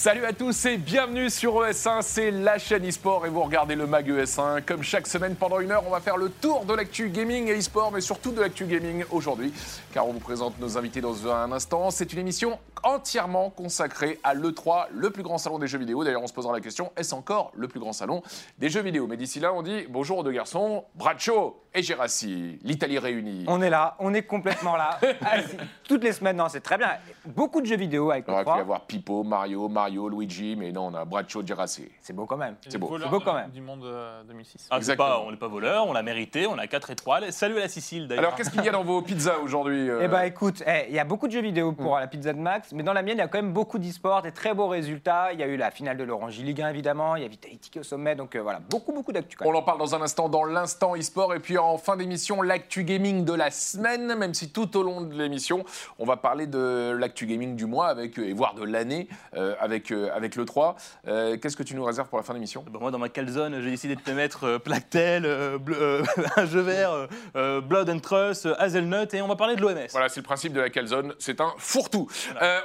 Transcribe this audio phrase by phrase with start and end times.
[0.00, 3.86] Salut à tous et bienvenue sur ES1, c'est la chaîne e-sport et vous regardez le
[3.86, 4.62] MAG ES1.
[4.62, 7.58] Comme chaque semaine pendant une heure, on va faire le tour de l'actu gaming et
[7.58, 9.52] e-sport, mais surtout de l'actu gaming aujourd'hui,
[9.92, 11.90] car on vous présente nos invités dans un instant.
[11.90, 16.02] C'est une émission entièrement consacrée à l'E3, le plus grand salon des jeux vidéo.
[16.02, 18.22] D'ailleurs, on se posera la question, est-ce encore le plus grand salon
[18.58, 19.06] des jeux vidéo?
[19.06, 23.44] Mais d'ici là, on dit bonjour aux deux garçons, Braccio et Gérassi, l'Italie réunie.
[23.48, 24.98] On est là, on est complètement là.
[25.22, 25.36] Ah,
[25.84, 26.90] Toutes les semaines, non, c'est très bien.
[27.26, 28.60] Beaucoup de jeux vidéo avec On aurait pu 3.
[28.60, 31.88] avoir Pipo, Mario, Mario, Luigi, mais non, on a Braccio, Gérassi.
[32.00, 32.56] C'est beau quand même.
[32.68, 32.98] C'est beau.
[32.98, 33.50] C'est beau quand même.
[33.50, 34.66] Du monde euh, 2006.
[34.70, 35.08] Ah, c'est Exactement.
[35.08, 37.32] pas- on n'est pas voleur, on l'a mérité, on a 4 étoiles.
[37.32, 38.24] Salut à la Sicile d'ailleurs.
[38.24, 40.94] Alors, qu'est-ce qu'il y a dans vos pizzas aujourd'hui euh, Eh ben écoute, eh, il
[40.94, 43.16] y a beaucoup de jeux vidéo pour la pizza de Max, mais dans la mienne,
[43.16, 45.32] il y a quand même beaucoup d'e-sport, des très beaux résultats.
[45.32, 47.70] Il y a eu la finale de l'Orange Ligue 1 évidemment, il y a Vitality
[47.70, 50.02] qui est au sommet, donc euh, voilà, beaucoup beaucoup d'actu On en parle dans un
[50.02, 54.34] instant dans l'instant e-sport et puis en fin d'émission l'actu gaming de la semaine, même
[54.34, 55.64] si tout au long de l'émission
[55.98, 59.54] on va parler de l'actu gaming du mois avec euh, et voire de l'année euh,
[59.60, 60.76] avec euh, avec le 3.
[61.08, 62.64] Euh, Qu'est-ce que tu nous réserves pour la fin d'émission?
[62.70, 65.26] Bah, moi, dans ma calzone, j'ai décidé de te mettre Plactel,
[66.36, 69.88] un jeu vert, Blood and Trust, Hazelnut, et on va parler de l'OMS.
[69.92, 72.08] Voilà, c'est le principe de la calzone, c'est un fourre-tout.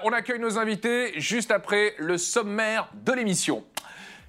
[0.03, 3.63] On accueille nos invités juste après le sommaire de l'émission.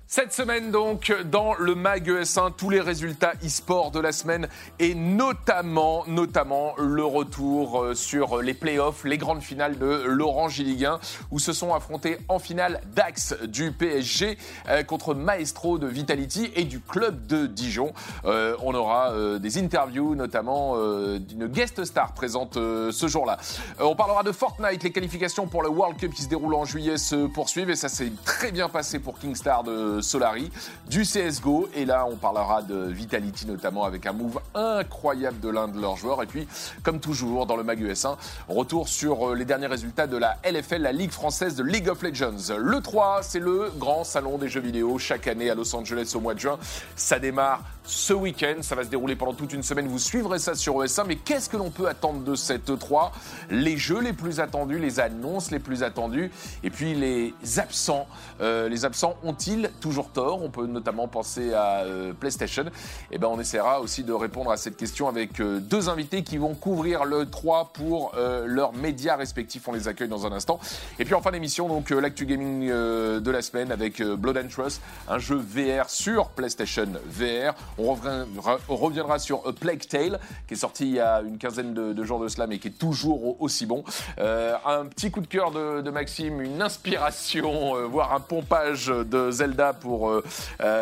[0.08, 4.46] Cette semaine donc, dans le MAG ES1, tous les résultats e-sport de la semaine
[4.78, 10.84] et notamment, notamment le retour euh, sur les playoffs, les grandes finales de l'Orange Ligue
[10.84, 11.00] 1
[11.32, 16.62] où se sont affrontés en finale Dax du PSG euh, contre Maestro de Vitality et
[16.62, 17.92] du club de Dijon.
[18.26, 20.76] Euh, on aura des interviews, notamment
[21.18, 23.38] d'une guest star présente ce jour-là.
[23.80, 26.96] On parlera de Fortnite, les qualifications pour le World Cup qui se déroule en juillet
[26.96, 30.50] se poursuivent et ça s'est très bien passé pour Kingstar de Solari,
[30.88, 35.68] du CSGO et là on parlera de Vitality notamment avec un move incroyable de l'un
[35.68, 36.46] de leurs joueurs et puis
[36.82, 38.16] comme toujours dans le Mag US1,
[38.48, 42.02] retour sur euh, les derniers résultats de la LFL, la Ligue française de League of
[42.02, 42.56] Legends.
[42.58, 46.20] Le 3, c'est le grand salon des jeux vidéo chaque année à Los Angeles au
[46.20, 46.58] mois de juin.
[46.94, 50.54] Ça démarre ce week-end, ça va se dérouler pendant toute une semaine, vous suivrez ça
[50.54, 53.10] sur ES1, mais qu'est-ce que l'on peut attendre de cette E3
[53.50, 56.30] Les jeux les plus attendus, les annonces les plus attendues,
[56.62, 58.06] et puis les absents.
[58.40, 60.42] Euh, les absents ont-ils toujours tort?
[60.42, 62.64] On peut notamment penser à euh, PlayStation.
[63.10, 66.38] Et ben on essaiera aussi de répondre à cette question avec euh, deux invités qui
[66.38, 69.66] vont couvrir le 3 pour euh, leurs médias respectifs.
[69.68, 70.58] On les accueille dans un instant.
[70.98, 74.48] Et puis en fin d'émission, donc euh, l'actu gaming de la semaine avec Blood and
[74.48, 77.54] Trust, un jeu VR sur PlayStation VR.
[77.78, 82.04] On reviendra, sur A Plague Tale, qui est sorti il y a une quinzaine de,
[82.04, 83.84] jours de cela, mais qui est toujours au- aussi bon.
[84.18, 89.30] Euh, un petit coup de cœur de, Maxime, une inspiration, euh, voire un pompage de
[89.30, 90.22] Zelda pour euh,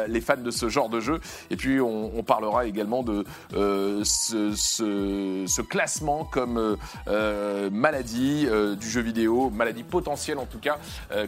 [0.08, 1.20] les fans de ce genre de jeu.
[1.50, 3.24] Et puis on, parlera également de
[4.02, 6.76] ce, classement comme
[7.70, 8.46] maladie
[8.78, 10.78] du jeu vidéo, maladie potentielle en tout cas,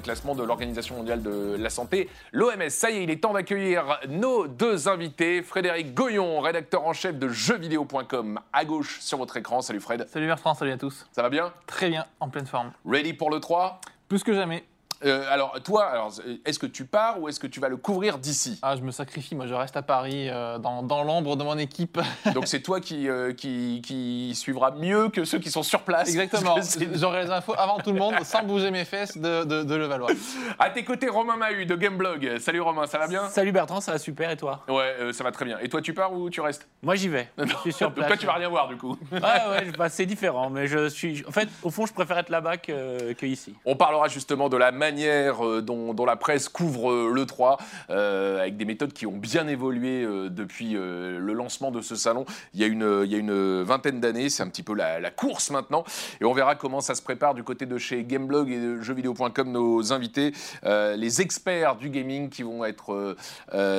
[0.03, 2.71] classement de l'Organisation mondiale de la santé, l'OMS.
[2.71, 5.43] Ça y est, il est temps d'accueillir nos deux invités.
[5.63, 9.63] Goyon, rédacteur en chef de jeuxvideo.com, à gauche sur votre écran.
[9.63, 11.07] Salut Fred, Salut Bertrand, salut à tous.
[11.13, 11.53] ça va bien?
[11.67, 12.73] Très bien, en pleine forme.
[12.85, 14.65] Ready pour le 3 Plus que jamais.
[15.05, 16.13] Euh, alors toi, alors,
[16.45, 18.59] est-ce que tu pars ou est-ce que tu vas le couvrir d'ici?
[18.63, 21.59] Ah, je me sacrifie, moi je reste à Paris euh, dans, dans l'ombre de mon
[21.59, 21.99] équipe.
[22.35, 26.09] Donc c'est toi qui, euh, qui, qui suivra mieux que ceux qui sont sur place.
[26.09, 26.57] Exactement.
[26.95, 30.11] J'aurai les infos avant tout le monde, sans bouger mes fesses de, de, de Levallois.
[30.59, 32.39] À tes côtés, Romain Mahut de Gameblog.
[32.39, 33.29] Salut Romain, ça va bien?
[33.29, 34.63] Salut Bertrand, ça va super et toi?
[34.69, 35.59] Ouais, euh, ça va très bien.
[35.61, 36.67] Et toi, tu pars ou tu restes?
[36.83, 37.29] Moi j'y vais.
[37.39, 38.09] Je suis sur Donc place.
[38.09, 38.97] toi, tu vas rien voir du coup.
[39.13, 41.25] Ouais, ouais, bah, c'est différent, mais je suis.
[41.29, 43.55] En fait, au fond, je préfère être là-bas que, que ici.
[43.65, 47.59] On parlera justement de la manière euh, dont, la presse couvre euh, le 3,
[47.91, 52.25] euh, avec des méthodes qui ont bien évolué depuis le lancement de ce salon
[52.55, 54.29] il y a une, vingtaine d'années.
[54.29, 55.85] C'est un petit peu la, course maintenant.
[56.21, 59.51] Et on verra comment ça se prépare du côté de chez Gameblog et de jeuxvideo.com,
[59.51, 60.33] nos invités,
[60.65, 63.17] les experts du gaming qui vont être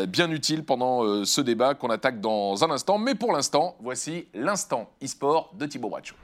[0.07, 2.97] bien utiles pendant ce débat qu'on attaque dans un instant.
[2.97, 6.15] Mais pour l'instant, voici l'instant e-sport de Thibaut Braccio.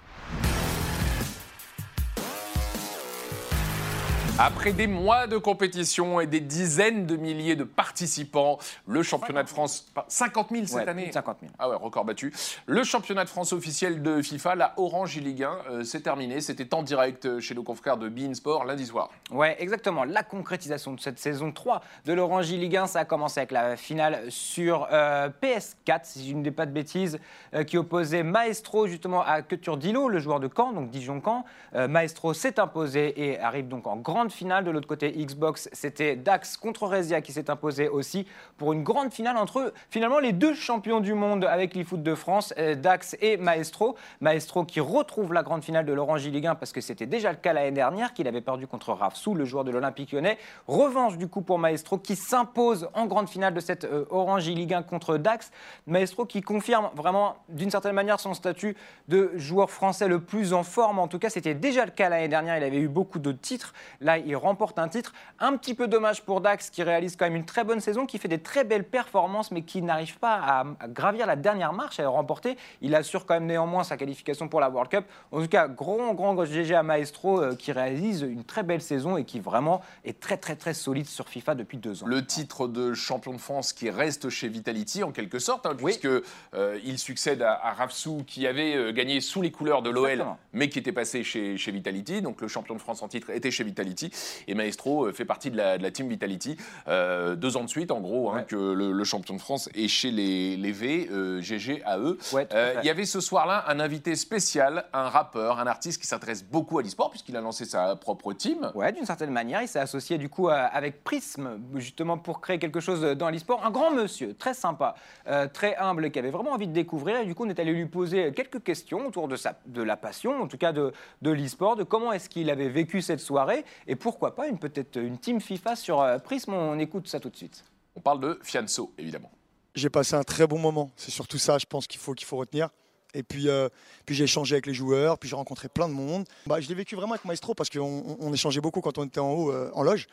[4.40, 8.58] Après des mois de compétition et des dizaines de milliers de participants,
[8.88, 9.82] le championnat de France.
[9.94, 11.52] pas- 50 000 cette Ouais, année plus de 50 000.
[11.60, 12.34] Ah ouais, record battu.
[12.66, 16.42] Le championnat de France officiel de FIFA, la Orange Ligue 1, euh, c'est terminé.
[16.42, 19.10] C'était en direct euh, chez nos confrères de Bein Sport lundi soir.
[19.30, 20.04] Ouais, exactement.
[20.04, 23.78] La concrétisation de cette saison 3 de l'Orange Ligue 1, ça a commencé avec la
[23.78, 27.20] finale sur euh, PS4, si je ne dis pas de bêtises,
[27.54, 31.46] euh, qui opposait Maestro justement à Dilo, le joueur de Caen, donc Dijon-Caen.
[31.88, 34.64] Maestro s'est imposé et arrive donc en grande finale.
[34.64, 38.26] De l'autre côté, Xbox, c'était Dax contre Rezia qui s'est imposé aussi
[38.58, 42.54] pour une grande finale entre finalement les deux champions du monde avec l'eFoot de France,
[42.58, 43.96] euh, Dax et Maestro.
[44.22, 47.38] Maestro qui retrouve la grande finale de l'Orange Ligue 1 parce que c'était déjà le
[47.38, 50.38] cas l'année dernière, qu'il avait perdu contre Rafsou, le joueur de l'Olympique lyonnais.
[50.68, 54.74] Revanche du coup pour Maestro qui s'impose en grande finale de cette euh, Orange Ligue
[54.74, 55.52] 1 contre Dax.
[55.88, 58.76] Maestro qui confirme vraiment d'une certaine manière son statut
[59.08, 61.00] de joueur français le plus en forme.
[61.00, 62.58] En tout cas, c'était déjà le cas l'année dernière.
[62.58, 63.74] Il avait eu beaucoup de titres.
[64.02, 65.14] Là, il remporte un titre.
[65.40, 68.18] Un petit peu dommage pour Dax qui réalise quand même une très bonne saison, qui
[68.18, 72.00] fait des très belles performances, mais qui n'arrive pas à, à gravir la dernière marche,
[72.00, 72.58] à le remporter.
[72.82, 75.06] Il assure quand même néanmoins sa qualification pour la World Cup.
[75.32, 79.18] En tout cas, grand, grand GG à Maestro euh, qui réalise une très belle saison
[79.18, 82.08] et qui vraiment est très, très, très solide sur FIFA depuis deux ans.
[82.08, 86.06] Le titre de champion de France qui reste chez Vitality en quelque sorte, hein, puisque
[86.06, 90.26] euh, il succède à, à Rafsou qui avait euh, gagné sous les couleurs de l'OL,
[90.52, 92.22] mais qui était passé chez, chez Vitality.
[92.22, 94.03] Donc le champion de France en titre était chez Vitality.
[94.48, 96.58] Et Maestro euh, fait partie de la, de la team Vitality.
[96.88, 98.46] Euh, deux ans de suite, en gros, hein, Ouais.
[98.48, 102.18] que le, le champion de France est chez les, les V, euh, GG à eux.
[102.34, 102.80] Ouais, tout à Euh, fait.
[102.84, 106.80] Il y avait ce soir-là un invité spécial, un rappeur, un artiste qui s'intéresse beaucoup
[106.80, 108.72] à l'e-sport, puisqu'il a lancé sa propre team.
[108.76, 112.80] Ouais, d'une certaine manière, il s'est associé du coup avec Prism, justement pour créer quelque
[112.80, 113.66] chose dans l'e-sport.
[113.66, 114.96] Un grand monsieur, très sympa,
[115.28, 117.18] euh, très humble, qui avait vraiment envie de découvrir.
[117.20, 119.98] Et du coup, on est allé lui poser quelques questions autour de, sa, de la
[119.98, 123.64] passion, en tout cas de, de l'e-sport, de comment est-ce qu'il avait vécu cette soirée,
[123.88, 126.54] et pourquoi pas une peut-être une team FIFA sur euh, Prism.
[126.54, 127.64] On écoute ça tout de suite.
[127.96, 129.32] On parle de Fianso, évidemment.
[129.76, 130.92] J'ai passé un très bon moment.
[130.96, 132.70] C'est surtout ça, je pense qu'il faut, qu'il faut retenir.
[133.16, 133.70] Et puis, euh,
[134.06, 136.26] puis j'ai échangé avec les joueurs, puis j'ai rencontré plein de monde.
[136.48, 139.06] Bah, je l'ai vécu vraiment avec Maestro parce qu'on on- on échangeait beaucoup quand on
[139.06, 140.08] était en haut, euh, en loge.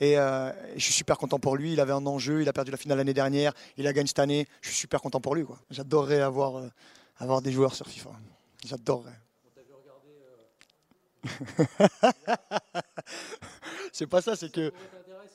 [0.00, 1.72] Et euh, je suis super content pour lui.
[1.74, 4.18] Il avait un enjeu, il a perdu la finale l'année dernière, il a gagné cette
[4.18, 4.48] année.
[4.62, 5.44] Je suis super content pour lui.
[5.70, 6.68] J'adorerais avoir, euh,
[7.18, 8.10] avoir des joueurs sur FIFA.
[8.66, 9.12] J'adorerais.
[13.92, 14.72] c'est pas ça, c'est que.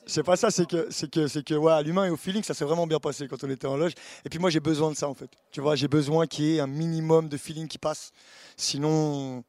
[0.08, 2.44] C'est pas ça, c'est que, c'est que, c'est que, ouais, à l'humain et au feeling,
[2.44, 3.94] ça s'est vraiment bien passé quand on était en loge.
[4.24, 5.28] Et puis moi, j'ai besoin de ça en fait.
[5.50, 8.12] Tu vois, j'ai besoin qu'il y ait un minimum de feeling qui passe.
[8.56, 9.42] Sinon,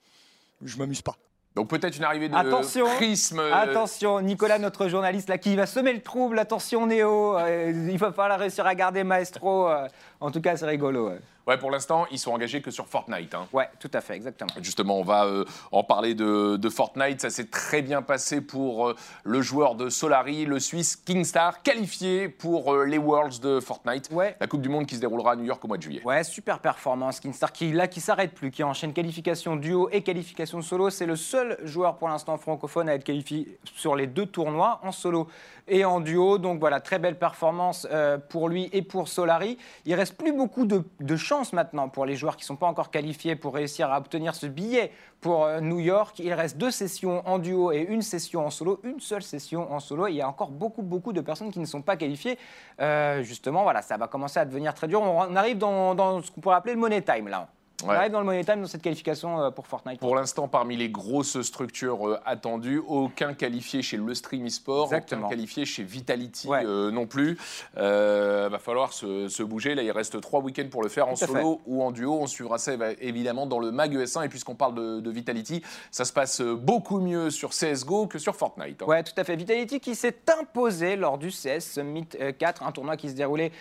[0.63, 1.15] je m'amuse pas.
[1.57, 5.91] Donc peut-être une arrivée de Attention, euh, Attention, Nicolas, notre journaliste là, qui va semer
[5.91, 6.37] le trouble.
[6.37, 9.67] Attention, Néo, euh, il va falloir réussir à garder Maestro.
[9.67, 9.87] euh.
[10.19, 11.09] en tout cas, c'est rigolo.
[11.09, 11.19] ouais.
[11.47, 13.33] Ouais, pour l'instant, ils sont engagés que sur Fortnite.
[13.33, 13.47] hein.
[13.53, 14.49] Ouais, tout à fait, exactement.
[14.61, 17.21] Justement, on va euh, en parler de, de Fortnite.
[17.21, 22.27] Ça s'est très bien passé pour euh, le joueur de Solari, le Suisse Kingstar, qualifié
[22.27, 24.09] pour euh, les Worlds de Fortnite.
[24.11, 24.35] Ouais.
[24.41, 26.01] La Coupe du Monde qui se déroulera à New York au mois de juillet.
[26.03, 27.21] Ouais, super performance.
[27.21, 30.89] Kinstar qui, là, qui s'arrête plus, qui enchaîne qualification duo et qualification solo.
[30.89, 34.91] C'est le seul joueur pour l'instant francophone à être qualifié sur les deux tournois, en
[34.91, 35.29] solo
[35.69, 36.39] et en duo.
[36.39, 37.87] Donc voilà, très belle performance
[38.27, 39.57] pour lui et pour Solari.
[39.85, 42.67] Il reste plus beaucoup de, de chance maintenant pour les joueurs qui ne sont pas
[42.67, 44.91] encore qualifiés pour réussir à obtenir ce billet
[45.21, 46.19] pour euh, New York.
[46.19, 49.79] Il reste deux sessions en duo et une session en solo, une seule session en
[49.79, 50.07] solo.
[50.07, 52.37] Il y a encore beaucoup, beaucoup de personnes qui ne sont pas qualifiées.
[52.81, 55.01] Euh, justement, voilà, ça va commencer à devenir très dur.
[55.01, 57.47] On arrive dans, dans ce qu'on pourrait appeler le money time là.
[57.83, 59.99] On arrive dans le money time dans cette qualification euh, pour Fortnite.
[59.99, 65.27] Pour l'instant, parmi les grosses structures euh, attendues, aucun qualifié chez le Stream eSport, Exactement.
[65.27, 66.65] aucun qualifié chez Vitality Ouais.
[66.65, 67.37] euh, non plus.
[67.77, 69.75] Euh, va falloir se, se bouger.
[69.75, 72.17] Là, il reste trois week-ends pour le faire en Tout solo ou en duo.
[72.19, 74.25] On suivra ça évidemment dans le Mag ES1.
[74.25, 78.35] Et puisqu'on parle de, de Vitality, ça se passe beaucoup mieux sur CSGO que sur
[78.35, 78.81] Fortnite.
[78.81, 78.85] hein.
[78.87, 79.35] Ouais, tout à fait.
[79.35, 83.51] Vitality qui s'est imposé lors du CS Summit euh, 4, un tournoi qui se déroulait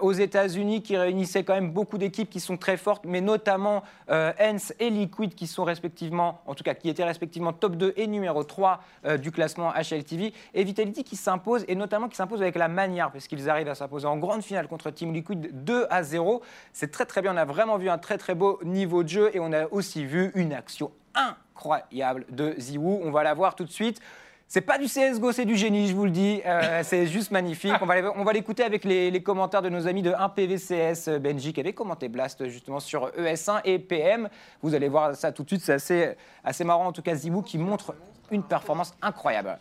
[0.00, 3.63] aux États-Unis, qui réunissait quand même beaucoup d'équipes qui sont très fortes, mais notamment
[4.10, 7.94] euh, Hens et Liquid qui sont respectivement, en tout cas qui étaient respectivement top 2
[7.96, 10.32] et numéro 3 euh, du classement HLTV.
[10.54, 14.06] Et Vitality qui s'impose, et notamment qui s'impose avec la manière, puisqu'ils arrivent à s'imposer
[14.06, 16.42] en grande finale contre Team Liquid 2 à 0.
[16.72, 19.30] C'est très très bien, on a vraiment vu un très très beau niveau de jeu,
[19.34, 23.00] et on a aussi vu une action incroyable de Ziwoo.
[23.04, 24.00] On va la voir tout de suite.
[24.46, 26.40] C'est pas du CSGO, c'est du génie, je vous le dis.
[26.46, 27.72] Euh, c'est juste magnifique.
[27.80, 31.18] On va, on va l'écouter avec les, les commentaires de nos amis de 1PVCS euh,
[31.18, 34.28] Benji qui avait commenté Blast justement sur ES1 et PM.
[34.62, 36.86] Vous allez voir ça tout de suite, c'est assez, assez marrant.
[36.86, 37.94] En tout cas, Zibou qui montre
[38.30, 39.58] une performance incroyable.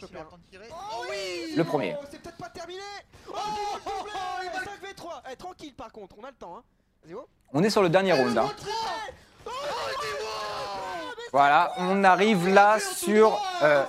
[0.00, 1.56] Choper un.
[1.56, 1.94] Le premier.
[2.00, 2.80] Oh, C'est peut-être pas terminé
[3.28, 3.34] Oh,
[4.42, 6.56] il va 5v3 Eh, Tranquille par contre, on a le temps.
[6.56, 6.62] Hein.
[7.04, 7.26] Vas-y, oh.
[7.52, 8.36] On est sur le dernier round.
[8.38, 8.50] hein.
[9.46, 9.50] Oh,
[11.34, 13.36] Voilà, on arrive là sur.
[13.64, 13.82] euh,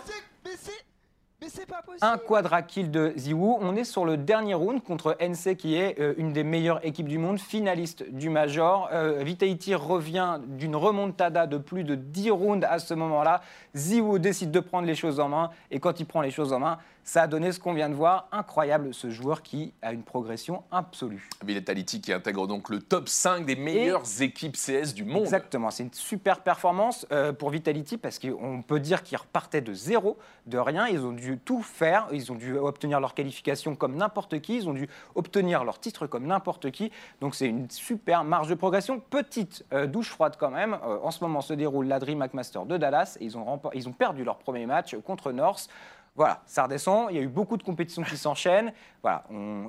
[1.45, 1.99] Mais Mais c'est pas possible.
[2.01, 3.59] Un quadra kill de Ziwoo.
[3.61, 7.07] On est sur le dernier round contre NC qui est euh, une des meilleures équipes
[7.07, 8.89] du monde, finaliste du Major.
[8.91, 13.41] Euh, Vitality revient d'une remontada de plus de 10 rounds à ce moment-là.
[13.75, 16.59] Ziwoo décide de prendre les choses en main et quand il prend les choses en
[16.59, 18.27] main, ça a donné ce qu'on vient de voir.
[18.31, 21.29] Incroyable ce joueur qui a une progression absolue.
[21.45, 25.21] Vitality qui intègre donc le top 5 des meilleures équipes CS du monde.
[25.21, 29.73] Exactement, c'est une super performance euh, pour Vitality parce qu'on peut dire qu'ils repartaient de
[29.73, 30.87] zéro, de rien.
[30.87, 34.69] Ils ont dû tout faire, ils ont dû obtenir leur qualification comme n'importe qui, ils
[34.69, 36.91] ont dû obtenir leur titre comme n'importe qui.
[37.21, 38.99] Donc c'est une super marge de progression.
[38.99, 40.73] Petite euh, douche froide quand même.
[40.73, 43.93] Euh, en ce moment se déroule la Dream Master de Dallas ils ont, ils ont
[43.93, 45.69] perdu leur premier match contre North.
[46.15, 47.07] Voilà, ça redescend.
[47.11, 48.71] Il y a eu beaucoup de compétitions qui s'enchaînent.
[49.03, 49.23] Voilà,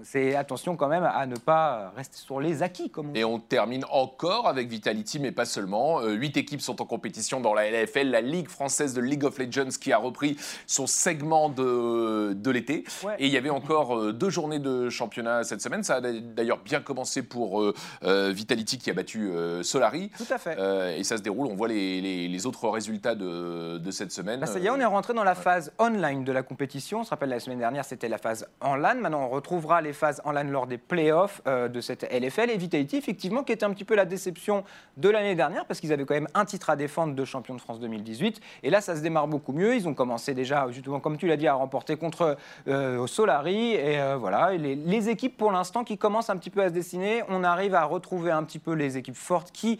[0.04, 3.20] c'est attention quand même à ne pas rester sur les acquis, comme on dit.
[3.20, 6.00] Et on termine encore avec Vitality, mais pas seulement.
[6.00, 9.38] Euh, Huit équipes sont en compétition dans la LFL, la Ligue française de League of
[9.38, 12.84] Legends qui a repris son segment de, de l'été.
[13.04, 13.16] Ouais.
[13.18, 15.82] Et il y avait encore euh, deux journées de championnat cette semaine.
[15.82, 17.74] Ça a d'ailleurs bien commencé pour euh,
[18.04, 19.30] euh, Vitality qui a battu
[19.62, 20.10] Solari.
[20.16, 20.98] Tout à fait.
[20.98, 24.40] Et ça se déroule, on voit les, les- les autres résultats de, de cette semaine.
[24.40, 27.00] Bah, ça y est, on est rentré dans la phase online de la compétition.
[27.00, 28.94] On se rappelle, la semaine dernière, c'était la phase en LAN.
[29.00, 32.50] Maintenant, on retrouvera les phases en LAN lors des playoffs euh, de cette LFL.
[32.50, 34.62] Et Vitality, effectivement, qui était un petit peu la déception
[34.96, 37.60] de l'année dernière, parce qu'ils avaient quand même un titre à défendre de champion de
[37.60, 38.40] France 2018.
[38.62, 39.74] Et là, ça se démarre beaucoup mieux.
[39.74, 42.36] Ils ont commencé déjà, justement, comme tu l'as dit, à remporter contre
[42.68, 43.72] euh, Solari.
[43.72, 47.22] Et euh, voilà, les, équipes, pour l'instant, qui commencent un petit peu à se dessiner,
[47.28, 49.78] on arrive à retrouver un petit peu les équipes fortes qui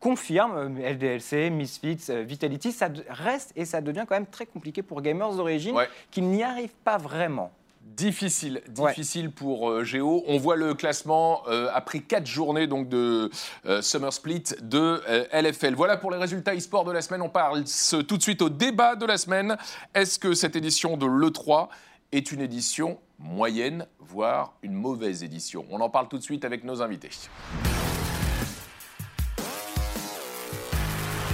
[0.00, 4.82] confirment, euh, LDLC, Misfits, euh, Vitality, ça reste et ça devient quand même très compliqué
[4.82, 5.76] pour Gamers d'origine.
[6.10, 7.52] Qui n'y arrivent pas vraiment.
[7.82, 8.90] Difficile, Ouais.
[8.90, 10.22] difficile pour euh, Géo.
[10.28, 13.28] On voit le classement euh, après quatre journées donc de
[13.66, 15.74] euh, Summer Split de euh, LFL.
[15.74, 17.22] Voilà pour les résultats e-sport de la semaine.
[17.22, 17.64] On parle
[18.06, 19.56] tout de suite au débat de la semaine.
[19.94, 21.68] Est-ce que cette édition de l'E3
[22.12, 25.64] est une édition moyenne, voire une mauvaise édition?
[25.70, 27.10] On en parle tout de suite avec nos invités.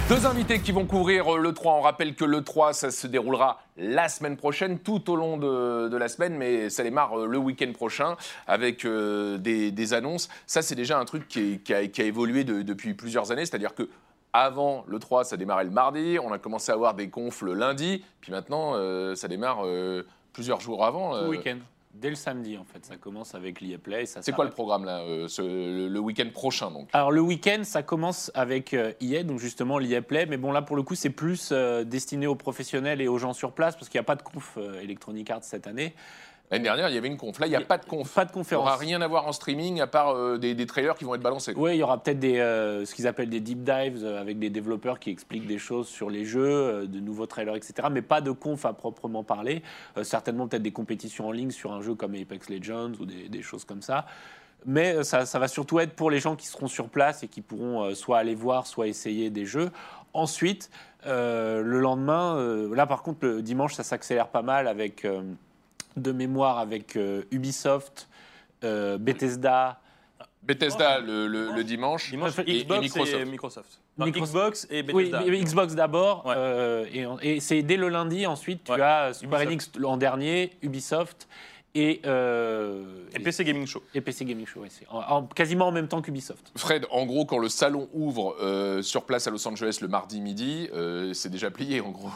[0.07, 1.79] Deux invités qui vont couvrir euh, l'E3.
[1.79, 6.07] On rappelle que l'E3, ça se déroulera la semaine prochaine, tout au long de, la
[6.09, 10.29] semaine, mais ça démarre euh, le week-end prochain avec euh, des, annonces.
[10.45, 13.89] Ça, c'est déjà un truc qui, a, évolué de- depuis plusieurs années, c'est-à-dire que
[14.31, 17.55] avant le 3, ça démarrait le mardi, on a commencé à avoir des confs le
[17.55, 18.73] lundi, puis maintenant,
[19.15, 19.63] ça démarre
[20.33, 21.17] plusieurs jours avant.
[21.17, 21.57] Tout le week-end.
[21.97, 22.85] Dès le samedi, en fait.
[22.85, 24.03] Ça commence avec l'EA Play.
[24.03, 26.89] et ça C'est quoi le programme là, euh, ce- le, le week-end prochain donc?
[26.91, 28.91] Alors, le week-end, ça commence avec euh,
[29.23, 30.25] donc justement l'EA Play.
[30.25, 33.31] Mais bon, là, pour le coup, c'est plus euh, destiné aux professionnels et aux gens
[33.33, 35.93] sur place, parce qu'il n'y a pas de conf euh, Electronic Arts cette année.
[36.51, 37.39] L'année dernière, il y avait une conf.
[37.39, 38.13] Là, il n'y a pas de conf.
[38.13, 38.67] Pas de Il n'y conférence.
[38.67, 41.21] aura rien à voir en streaming à part euh, des, des trailers qui vont être
[41.21, 41.53] balancés.
[41.55, 44.37] Oui, il y aura peut-être des, euh, ce qu'ils appellent des deep dives euh, avec
[44.37, 47.87] des développeurs qui expliquent des choses sur les jeux, de nouveaux trailers, etc.
[47.91, 49.63] Mais pas de conf à proprement parler.
[50.03, 53.41] Certainement peut-être des compétitions en ligne sur un jeu comme Apex Legends ou des, des
[53.41, 54.05] choses comme ça.
[54.67, 57.41] Mais ça, ça va surtout être pour les gens qui seront sur place et qui
[57.41, 59.69] pourront soit aller voir, soit essayer des jeux.
[60.15, 60.69] Ensuite,
[61.05, 65.21] euh, le lendemain, euh, là par contre, le dimanche, ça s'accélère pas mal avec, euh,
[65.97, 68.07] de mémoire, avec euh, Ubisoft,
[68.63, 69.79] euh, Bethesda.
[70.43, 72.11] Bethesda le, le- le dimanche.
[72.11, 73.25] Dimanche, et- Xbox et Microsoft.
[73.31, 73.79] Microsoft.
[73.97, 74.31] Non, Microsoft.
[74.33, 75.23] Xbox et Oui, Bethesda.
[75.27, 76.33] mais Xbox d'abord, Ouais.
[76.37, 78.27] euh, et, c'est dès le lundi.
[78.27, 78.81] Ensuite, tu Ouais.
[78.81, 79.75] as Square Ubisoft.
[79.77, 81.27] Enix en dernier, Ubisoft
[81.73, 82.83] et, euh,
[83.15, 83.81] Et PC Gaming Show.
[83.95, 84.59] et PC Gaming Show.
[84.61, 86.51] ouais, c'est en- en- quasiment en même temps qu'Ubisoft.
[86.55, 90.21] Fred, en gros, quand le salon ouvre euh, sur place à Los Angeles le mardi
[90.21, 92.11] midi, euh, c'est déjà plié en gros.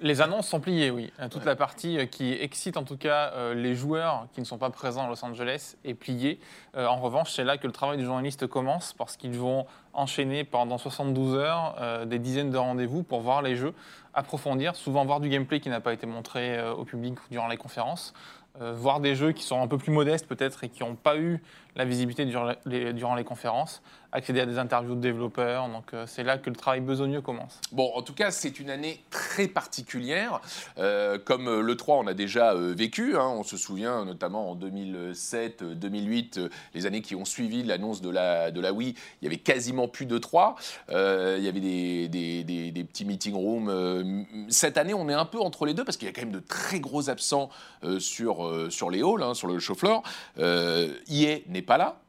[0.00, 1.12] Les annonces sont pliées, oui.
[1.18, 4.44] Euh, Toute la partie euh, qui excite en tout cas euh, les joueurs qui ne
[4.44, 6.38] sont pas présents à Los Angeles est pliée.
[6.76, 10.44] Euh, en revanche, c'est là que le travail du journaliste commence parce qu'ils vont enchaîner
[10.44, 13.74] pendant 72 heures euh, des dizaines de rendez-vous pour voir les jeux,
[14.14, 18.14] approfondir, souvent voir du gameplay qui n'a pas été montré au public durant les conférences,
[18.60, 21.16] euh, voir des jeux qui sont un peu plus modestes peut-être et qui n'ont pas
[21.16, 21.40] eu
[21.76, 25.68] la visibilité durant les, conférences, accéder à des interviews de développeurs.
[25.68, 27.60] Donc euh, c'est là que le travail besogneux commence.
[27.72, 30.40] Bon, en tout cas, c'est une année très particulière.
[30.78, 33.16] Euh, comme euh, le 3, on a déjà vécu.
[33.16, 33.28] hein.
[33.36, 38.00] on se souvient notamment en 2007, euh, 2008, euh, les années qui ont suivi l'annonce
[38.00, 40.56] de la, de la Wii, il y avait quasiment plus de 3.
[40.90, 44.26] Euh, il y avait des, petits meeting rooms.
[44.48, 46.32] cette année, on est un peu entre les deux parce qu'il y a quand même
[46.32, 47.50] de très gros absents
[47.98, 50.02] sur, sur les halls, hein, sur le show floor.
[50.38, 52.00] EA n'est pas là.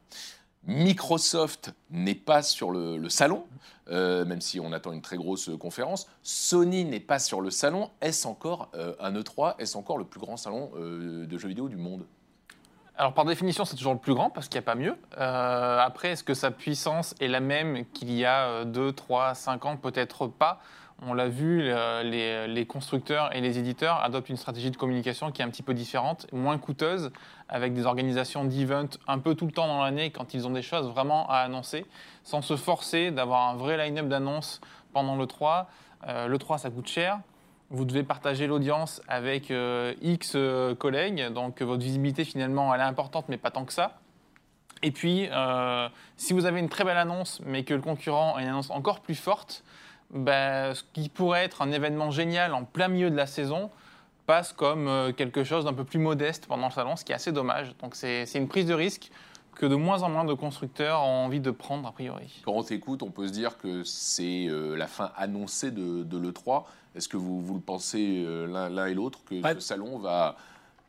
[0.64, 3.46] Microsoft n'est pas sur le, salon,
[3.90, 6.08] euh, même si on attend une très grosse euh, conférence.
[6.24, 7.90] Sony n'est pas sur le salon.
[8.02, 11.78] Est-ce encore euh, un E3 Est-ce encore le plus grand salon de jeux vidéo du
[11.78, 12.06] monde?
[12.96, 14.96] Alors par définition, c'est toujours le plus grand parce qu'il n'y a pas mieux.
[15.18, 19.78] Après, est-ce que sa puissance est la même qu'il y a 2, 3, 5 ans?
[19.78, 20.60] Peut-être pas.
[21.02, 25.32] On l'a vu, le- les, les constructeurs et les éditeurs adoptent une stratégie de communication
[25.32, 27.12] qui est un petit peu différente, moins coûteuse,
[27.50, 30.62] avec des organisations d'events un peu tout le temps dans l'année quand ils ont des
[30.62, 31.86] choses vraiment à annoncer,
[32.24, 34.62] sans se forcer d'avoir un vrai line-up d'annonces
[34.94, 35.68] pendant le 3.
[36.08, 37.20] Euh, le 3, ça coûte cher.
[37.72, 42.86] Vous devez partager l'audience avec euh, X euh, collègues, donc votre visibilité finalement elle est
[42.86, 44.00] importante, mais pas tant que ça.
[44.82, 45.28] Et puis,
[46.16, 49.02] si vous avez une très belle annonce, mais que le concurrent a une annonce encore
[49.02, 49.66] plus forte,
[50.12, 53.72] ben, ce qui pourrait être un événement génial en plein milieu de la saison
[54.30, 57.16] passe comme euh, quelque chose d'un peu plus modeste pendant le salon, ce qui est
[57.16, 57.76] assez dommage.
[57.82, 59.10] Donc c'est c'est une prise de risque
[59.56, 62.42] que de moins en moins de constructeurs ont envie de prendre a priori.
[62.46, 66.18] Quand on t'écoute, on peut se dire que c'est euh, la fin annoncée de, de
[66.20, 66.66] l'E3.
[66.96, 70.36] Est-ce que vous, vous le pensez euh, l'un et l'autre, que Pas- ce salon va,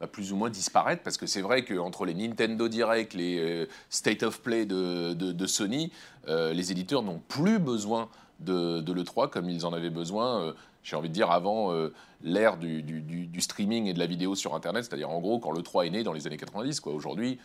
[0.01, 1.03] va plus ou moins disparaître?
[1.03, 5.47] Parce que c'est vrai qu'entre les Nintendo Direct, les State of Play de, de- de
[5.47, 5.91] Sony,
[6.29, 8.09] euh, les éditeurs n'ont plus besoin
[8.41, 11.93] de, de l'E3 comme ils en avaient besoin, euh, j'ai envie de dire, avant euh,
[12.23, 15.91] l'ère du, streaming et de la vidéo sur Internet, c'est-à-dire en gros quand l'E3 est
[15.91, 16.81] né dans les années 90.
[16.81, 16.93] quoi.
[16.93, 17.39] Aujourd'hui,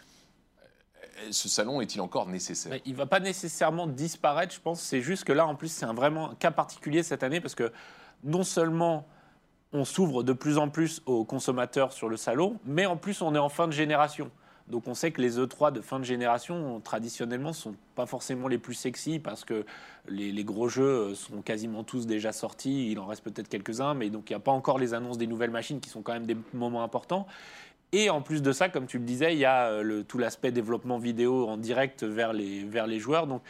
[0.61, 2.79] euh, ce salon est-il encore nécessaire?
[2.85, 4.81] Il va pas nécessairement disparaître, je pense.
[4.81, 7.71] C'est juste que là, en plus, c'est un vraiment cas particulier cette année parce que
[8.23, 9.07] non seulement
[9.73, 13.35] on s'ouvre de plus en plus aux consommateurs sur le salon, mais en plus, on
[13.35, 14.31] est en fin de génération.
[14.67, 18.57] Donc on sait que les E3 de fin de génération, traditionnellement, sont pas forcément les
[18.57, 19.63] plus sexy parce que
[20.07, 22.91] les, gros jeux sont quasiment tous déjà sortis.
[22.91, 25.27] Il en reste peut-être quelques-uns, mais donc il n'y a pas encore les annonces des
[25.27, 27.27] nouvelles machines qui sont quand même des moments importants.
[27.91, 30.51] Et en plus de ça, comme tu le disais, il y a euh, tout l'aspect
[30.51, 33.27] développement vidéo en direct vers les, joueurs.
[33.27, 33.43] Donc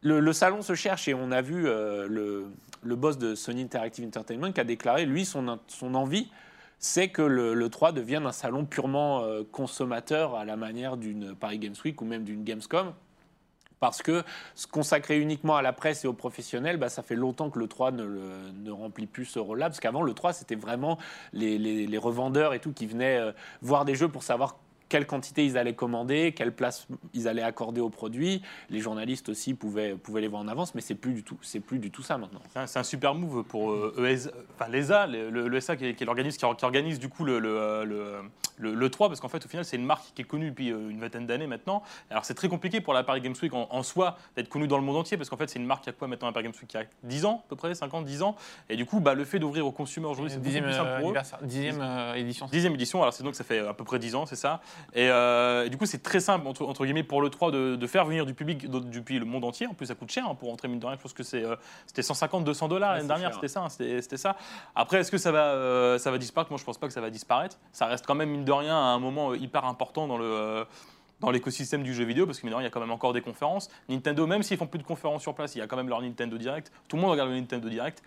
[0.00, 4.52] le, salon se cherche et on a vu euh, le, boss de Sony Interactive Entertainment
[4.52, 5.58] qui a déclaré, lui, son
[5.94, 6.30] envie,
[6.82, 11.34] c'est que le, le 3 devienne un salon purement euh, consommateur à la manière d'une
[11.34, 12.92] Paris Games Week ou même d'une Gamescom.
[13.78, 14.24] Parce que
[14.54, 17.68] se consacrer uniquement à la presse et aux professionnels, bah, ça fait longtemps que le
[17.68, 19.66] 3 ne, remplit plus ce rôle-là.
[19.66, 20.98] Parce qu'avant, le 3, c'était vraiment
[21.32, 24.56] les revendeurs et tout qui venaient euh, voir des jeux pour savoir
[24.92, 28.42] quelle quantité ils allaient commander, quelle place ils allaient accorder aux produits.
[28.68, 31.60] Les journalistes aussi pouvaient, pouvaient les voir en avance, mais c'est plus du tout, c'est
[31.60, 32.42] plus du tout ça maintenant.
[32.66, 36.02] C'est un- super move pour euh, ES enfin, l'ESA, le, le- l'ESA qui est, qui
[36.02, 38.16] est l'organisme qui, or- qui organise du coup le, le, euh, le,
[38.58, 40.70] le- le 3, parce qu'en fait au final c'est une marque qui est connue depuis
[40.70, 41.82] euh, une vingtaine d'années maintenant.
[42.10, 44.76] Alors c'est très compliqué pour la Paris Games Week en, en soi d'être connue dans
[44.76, 46.44] le monde entier, parce qu'en fait c'est une marque qui a quoi maintenant la Paris
[46.44, 48.36] Games Week qui a 10 ans à peu près, 5 ans, 10 ans.
[48.68, 51.14] Et du coup bah, le fait d'ouvrir aux consommateurs aujourd'hui c'est plus simple pour eux.
[51.46, 52.46] dixième euh, édition.
[52.52, 54.60] Dixième édition, alors c'est donc ça fait à peu près 10 ans, c'est ça.
[54.94, 57.76] Et, euh, et du coup, c'est très simple, entre, entre guillemets, pour le 3 de,
[57.76, 59.66] de faire venir du public de- depuis le monde entier.
[59.66, 60.96] En plus, ça coûte cher hein, pour entrer, mine de rien.
[60.96, 61.56] Je pense que euh,
[61.86, 63.34] c'était 150, 200 dollars l'année dernière, cher.
[63.36, 64.36] c'était ça, hein, c'était, ça.
[64.74, 66.50] Après, est-ce que ça va, euh, ça va disparaître?
[66.50, 67.58] Moi, je pense pas que ça va disparaître.
[67.72, 70.66] Ça reste quand même, mine de rien, à un moment hyper important dans le.
[71.20, 73.20] dans l'écosystème du jeu vidéo, parce que rien, il y a quand même encore des
[73.22, 73.70] conférences.
[73.88, 76.02] Nintendo, même s'ils font plus de conférences sur place, il y a quand même leur
[76.02, 76.72] Nintendo Direct.
[76.88, 78.02] Tout le monde regarde le Nintendo Direct.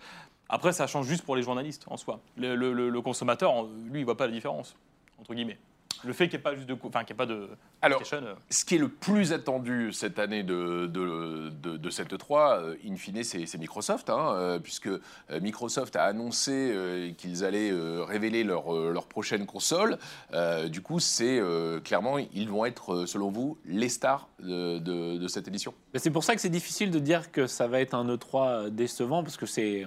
[0.48, 2.20] Après, ça change juste pour les journalistes en soi.
[2.36, 4.76] Le, le- le- le consommateur, lui, il voit pas la différence,
[5.18, 5.58] entre guillemets.
[6.06, 7.48] Le fait qu'il n'y ait pas juste de, enfin, qu'il y ait pas de
[7.82, 11.90] Alors, PlayStation, euh, Ce qui est le plus attendu cette année de, de, de- de
[11.90, 14.88] cette E3, euh, in fine, c'est Microsoft, hein, euh, puisque
[15.40, 17.72] Microsoft a annoncé qu'ils allaient
[18.04, 19.98] révéler leur, leur prochaine console.
[20.32, 25.18] Euh, du coup, c'est euh, clairement, ils vont être, selon vous, les stars de, de-
[25.18, 25.74] de cette édition.
[25.94, 29.22] C'est pour ça que c'est difficile de dire que ça va être un E3 décevant,
[29.22, 29.84] parce que c'est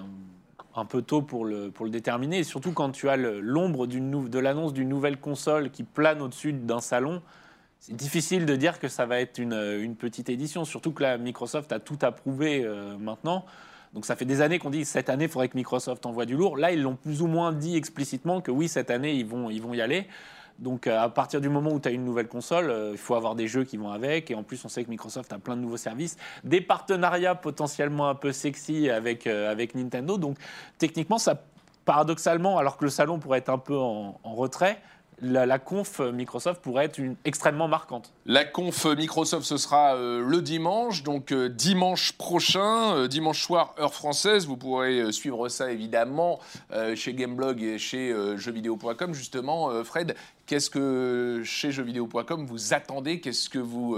[0.80, 2.39] un- peu tôt pour le, pour le déterminer.
[2.39, 6.82] Et surtout quand tu as l'ombre de l'annonce d'une nouvelle console qui plane au-dessus d'un
[6.82, 7.22] salon,
[7.80, 10.65] c'est difficile de dire que ça va être une, une petite édition.
[10.65, 13.46] Surtout que là, Microsoft a tout approuvé euh, maintenant.
[13.94, 16.36] Donc ça fait des années qu'on dit cette année, il faudrait que Microsoft envoie du
[16.36, 16.58] lourd.
[16.58, 19.62] Là, ils l'ont plus ou moins dit explicitement que oui, cette année, ils vont, ils
[19.62, 20.08] vont y aller.
[20.60, 23.15] Donc euh, à partir du moment où tu as une nouvelle console, euh, il faut
[23.15, 24.30] avoir des jeux qui vont avec.
[24.30, 28.10] Et en plus, on sait que Microsoft a plein de nouveaux services, des partenariats potentiellement
[28.10, 30.17] un peu sexy avec, euh, avec Nintendo.
[30.17, 30.38] Donc
[30.78, 31.41] techniquement, ça,
[31.86, 34.82] paradoxalement, alors que le salon pourrait être un peu en, en retrait,
[35.22, 38.12] la, conf Microsoft pourrait être une, extrêmement marquante.
[38.26, 43.74] La conf Microsoft, ce sera euh, le dimanche, donc euh, dimanche prochain, euh, dimanche soir,
[43.80, 44.48] heure française.
[44.48, 46.40] Vous pourrez suivre ça évidemment
[46.96, 49.14] chez Gameblog et chez jeuxvideo.com.
[49.14, 53.20] Justement, Fred, qu'est-ce que chez jeuxvideo.com vous attendez?
[53.20, 53.98] Qu'est-ce que vous,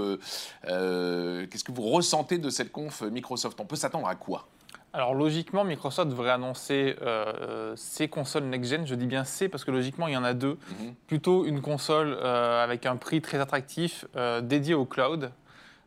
[0.62, 3.60] qu'est-ce que vous ressentez de cette conf Microsoft?
[3.60, 4.46] On peut s'attendre à quoi?
[4.94, 8.86] Alors logiquement, Microsoft devrait annoncer euh, ses consoles next-gen.
[8.86, 10.58] Je dis bien C parce que logiquement, il y en a deux.
[10.80, 10.94] Mhm.
[11.06, 15.30] Plutôt une console euh, avec un prix très attractif euh, dédié au cloud.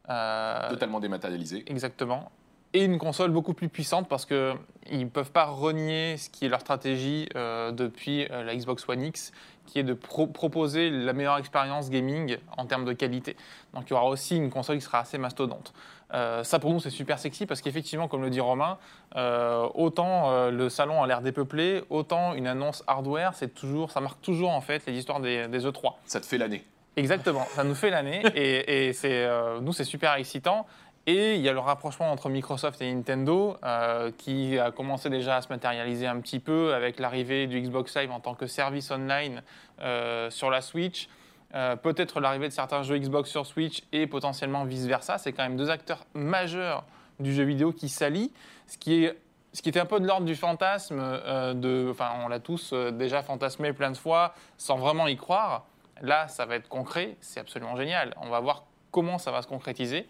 [0.09, 1.63] Euh, Totalement dématérialisé.
[1.67, 2.31] Exactement.
[2.75, 4.55] Et une console beaucoup plus puissante parce qu'ils
[4.91, 9.01] ne peuvent pas renier ce qui est leur stratégie euh, depuis euh, la Xbox One
[9.03, 9.31] X,
[9.65, 13.35] qui est de pro- proposer la meilleure expérience gaming en termes de qualité.
[13.73, 15.73] Donc il y aura aussi une console qui sera assez mastodonte.
[16.13, 18.77] Euh, ça pour nous c'est super sexy parce qu'effectivement, comme le dit Romain,
[19.15, 24.21] euh, autant le salon a l'air dépeuplé, autant une annonce hardware, c'est toujours, ça marque
[24.21, 25.93] toujours en fait les histoires des, des E E3.
[26.05, 26.63] Ça te fait l'année.
[26.97, 30.65] Exactement, ça nous fait l'année et, et c'est, euh, nous c'est super excitant.
[31.07, 35.37] Et il y a le rapprochement entre Microsoft et Nintendo euh, qui a commencé déjà
[35.37, 38.89] à se matérialiser un petit peu avec l'arrivée du Xbox Live en tant que service
[38.89, 39.43] online
[39.81, 41.07] euh, sur la Switch.
[41.53, 45.19] Euh, Peut-être l'arrivée de certains jeux Xbox sur Switch et potentiellement vice-versa.
[45.19, 46.85] C'est quand même deux acteurs majeurs
[47.19, 48.31] du jeu vidéo qui s'allient,
[48.67, 49.17] ce qui est
[49.53, 53.23] ce qui était un peu de l'ordre du fantasme, de, enfin, on l'a tous déjà
[53.23, 55.63] fantasmé plein de fois sans vraiment y croire.
[56.01, 58.13] Là, ça va être concret, c'est absolument génial.
[58.21, 60.07] On va voir comment ça va se concrétiser.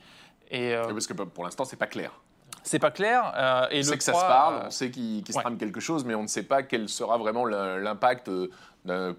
[0.51, 2.11] Et euh, Parce que pour l'instant, c'est pas clair.
[2.63, 3.33] c'est pas clair.
[3.35, 5.33] euh, et on le sait que ça 3, se parle, euh, on sait qu'il se
[5.33, 5.41] ouais.
[5.41, 8.29] trame quelque chose, mais on ne sait pas quel sera vraiment l'impact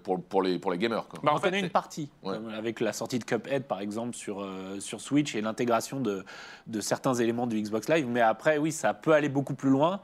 [0.03, 1.07] pour, pour, les, pour les gamers.
[1.07, 1.19] quoi.
[1.23, 2.37] Bah, En on fait, connaît une partie, Ouais.
[2.57, 6.23] avec la sortie de Cuphead par exemple sur, euh, sur Switch et l'intégration de,
[6.67, 8.07] de certains éléments du Xbox Live.
[8.07, 9.99] Mais après, oui, ça peut aller beaucoup plus loin.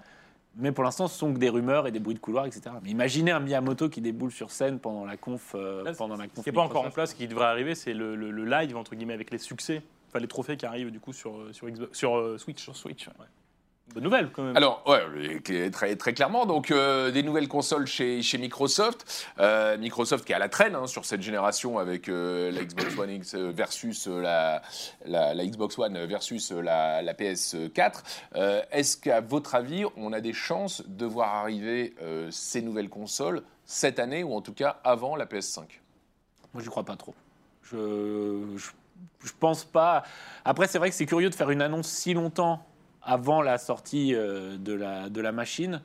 [0.56, 2.62] Mais pour l'instant, ce sont que des rumeurs et des bruits de couloir, etc.
[2.84, 5.54] Mais imaginez un Miyamoto qui déboule sur scène pendant la conf.
[5.56, 7.74] euh, Là, pendant la Ce conf qui n'est pas encore en place, qui devrait arriver,
[7.74, 9.82] c'est le, le- le live, entre guillemets, avec les succès,
[10.14, 12.62] enfin les trophées qui arrivent du coup sur, euh, sur, Xbox, sur euh, Switch.
[12.62, 13.08] sur Switch.
[13.08, 13.26] ouais.
[13.94, 14.56] Bonne nouvelle quand même.
[14.58, 19.28] Alors, ouais, très, très clairement, donc euh, des nouvelles consoles chez, chez Microsoft.
[19.40, 22.98] Euh, Microsoft qui est à la traîne hein, sur cette génération avec euh, la Xbox
[22.98, 24.62] One X versus la,
[25.06, 28.04] la, la Xbox One versus la, la PS4.
[28.36, 32.90] Euh, Est-ce qu'à votre avis, on a des chances de voir arriver euh, ces nouvelles
[32.90, 35.60] consoles cette année ou en tout cas avant la PS5
[36.54, 37.14] Moi, j'y crois pas trop.
[37.64, 38.70] Je, je,
[39.24, 40.04] je pense pas.
[40.46, 42.66] Après, c'est vrai que c'est curieux de faire une annonce si longtemps
[43.02, 45.82] avant la sortie euh, de, la, de la machine.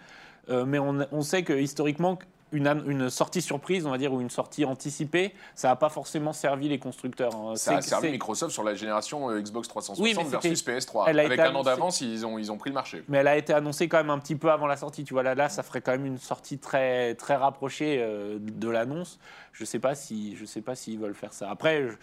[0.50, 2.18] Euh, mais on, on sait que historiquement,
[2.52, 6.68] une, sortie surprise, on va dire, ou une sortie anticipée, ça n'a pas forcément servi
[6.68, 7.34] les constructeurs.
[7.34, 7.56] hein.
[7.56, 11.04] Ça a servi Microsoft sur la génération euh, Xbox 360 Oui, mais c'était- versus PS3.
[11.08, 13.02] elle a Avec été un an d'avance, ils ont, ils ont pris le marché.
[13.08, 15.04] Mais elle a été annoncée quand même un petit peu avant la sortie.
[15.04, 18.68] Tu vois, là, là ça ferait quand même une sortie très, très rapprochée euh, de
[18.70, 19.18] l'annonce.
[19.52, 21.50] Je ne sais pas si, je sais pas s'ils veulent faire ça.
[21.50, 21.96] Après, je,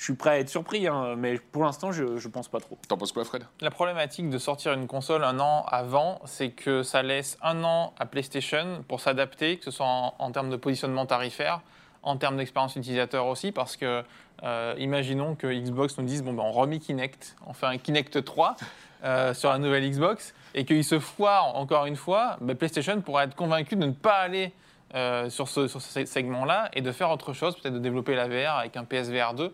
[0.00, 2.78] je suis prêt à être surpris, hein, mais pour l'instant, je ne pense pas trop.
[2.88, 3.44] T'en penses quoi, Fred?
[3.60, 7.92] La problématique de sortir une console un an avant, c'est que ça laisse un an
[7.98, 11.60] à PlayStation pour s'adapter, que ce soit en, en termes de positionnement tarifaire,
[12.02, 14.02] en termes d'expérience utilisateur aussi, parce que
[14.42, 18.24] euh, imaginons que Xbox nous dise bon ben on remet Kinect, on fait un Kinect
[18.24, 18.56] 3
[19.04, 23.24] euh, sur la nouvelle Xbox, et qu'il se foire encore une fois, ben, PlayStation pourrait
[23.24, 24.54] être convaincu de ne pas aller
[24.94, 28.28] euh, sur ce, sur ce segment-là et de faire autre chose, peut-être de développer la
[28.28, 29.52] VR avec un PSVR 2.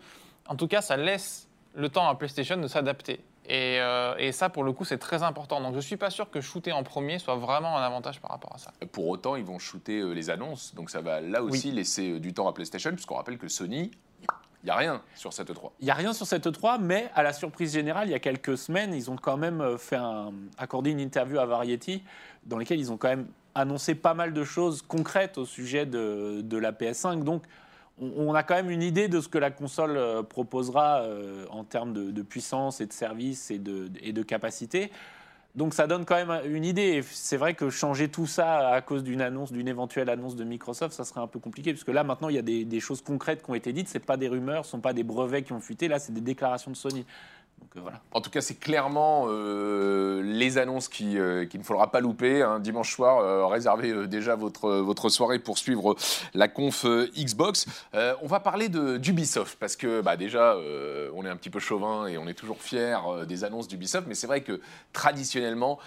[0.48, 3.20] En tout cas, ça laisse le temps à PlayStation de s'adapter.
[3.48, 5.60] Et, euh, et ça, pour le coup, c'est très important.
[5.60, 8.30] Donc, je ne suis pas sûr que shooter en premier soit vraiment un avantage par
[8.30, 8.72] rapport à ça.
[8.92, 12.20] Pour autant, ils vont shooter euh, les annonces, donc ça va là aussi laisser euh,
[12.20, 15.74] du temps à PlayStation, puisqu'on rappelle que Sony, il n'y a rien sur cette 3.
[15.78, 18.18] Il n'y a rien sur cette 3, mais à la surprise générale, il y a
[18.18, 22.02] quelques semaines, ils ont quand même fait un, accordé une interview à Variety
[22.46, 26.40] dans laquelle ils ont quand même annoncé pas mal de choses concrètes au sujet de,
[26.42, 27.22] de la PS5.
[27.22, 27.44] Donc,
[27.98, 31.64] on, a quand même une idée de ce que la console euh, proposera euh, en
[31.64, 34.90] termes de, puissance et de service et de, capacité.
[35.54, 37.02] Donc ça donne quand même une idée.
[37.02, 40.94] C'est vrai que changer tout ça à cause d'une annonce, d'une éventuelle annonce de Microsoft,
[40.94, 43.42] ça serait un peu compliqué, puisque là maintenant il y a des, des choses concrètes
[43.42, 43.88] qui ont été dites.
[43.88, 45.88] C'est pas des rumeurs, ce sont pas des brevets qui ont fuité.
[45.88, 47.06] Là, c'est des déclarations de Sony.
[47.76, 47.90] Euh.
[48.12, 52.42] En tout cas, c'est clairement euh, les annonces qui, euh, qu'il ne faudra pas louper.
[52.42, 52.60] hein.
[52.60, 55.96] Dimanche soir, réservez déjà votre, votre soirée pour suivre
[56.34, 57.66] la conf Xbox.
[57.94, 60.56] On va parler d'Ubisoft, parce que bah, déjà,
[61.14, 64.06] on est un petit peu chauvin et on est toujours fiers euh, des annonces d'Ubisoft,
[64.08, 64.60] mais c'est vrai que
[64.92, 65.78] traditionnellement,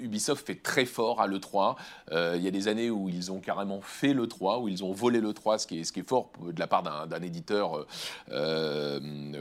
[0.00, 1.76] Ubisoft fait très fort à l'E3.
[2.12, 4.92] Euh, il y a des années où ils ont carrément fait l'E3, où ils ont
[4.92, 7.86] volé l'E3, ce qui est, ce qui est fort de la part d'un, éditeur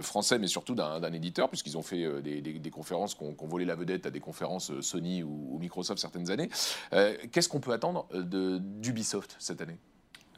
[0.01, 3.35] français, mais surtout d'un, d'un puisqu'ils ont fait euh, des, des- des conférences qui ont
[3.47, 6.49] volé la vedette à des conférences euh, Sony ou, ou Microsoft certaines années.
[6.93, 9.77] Euh, qu'est-ce qu'on peut attendre d'Ubisoft cette année?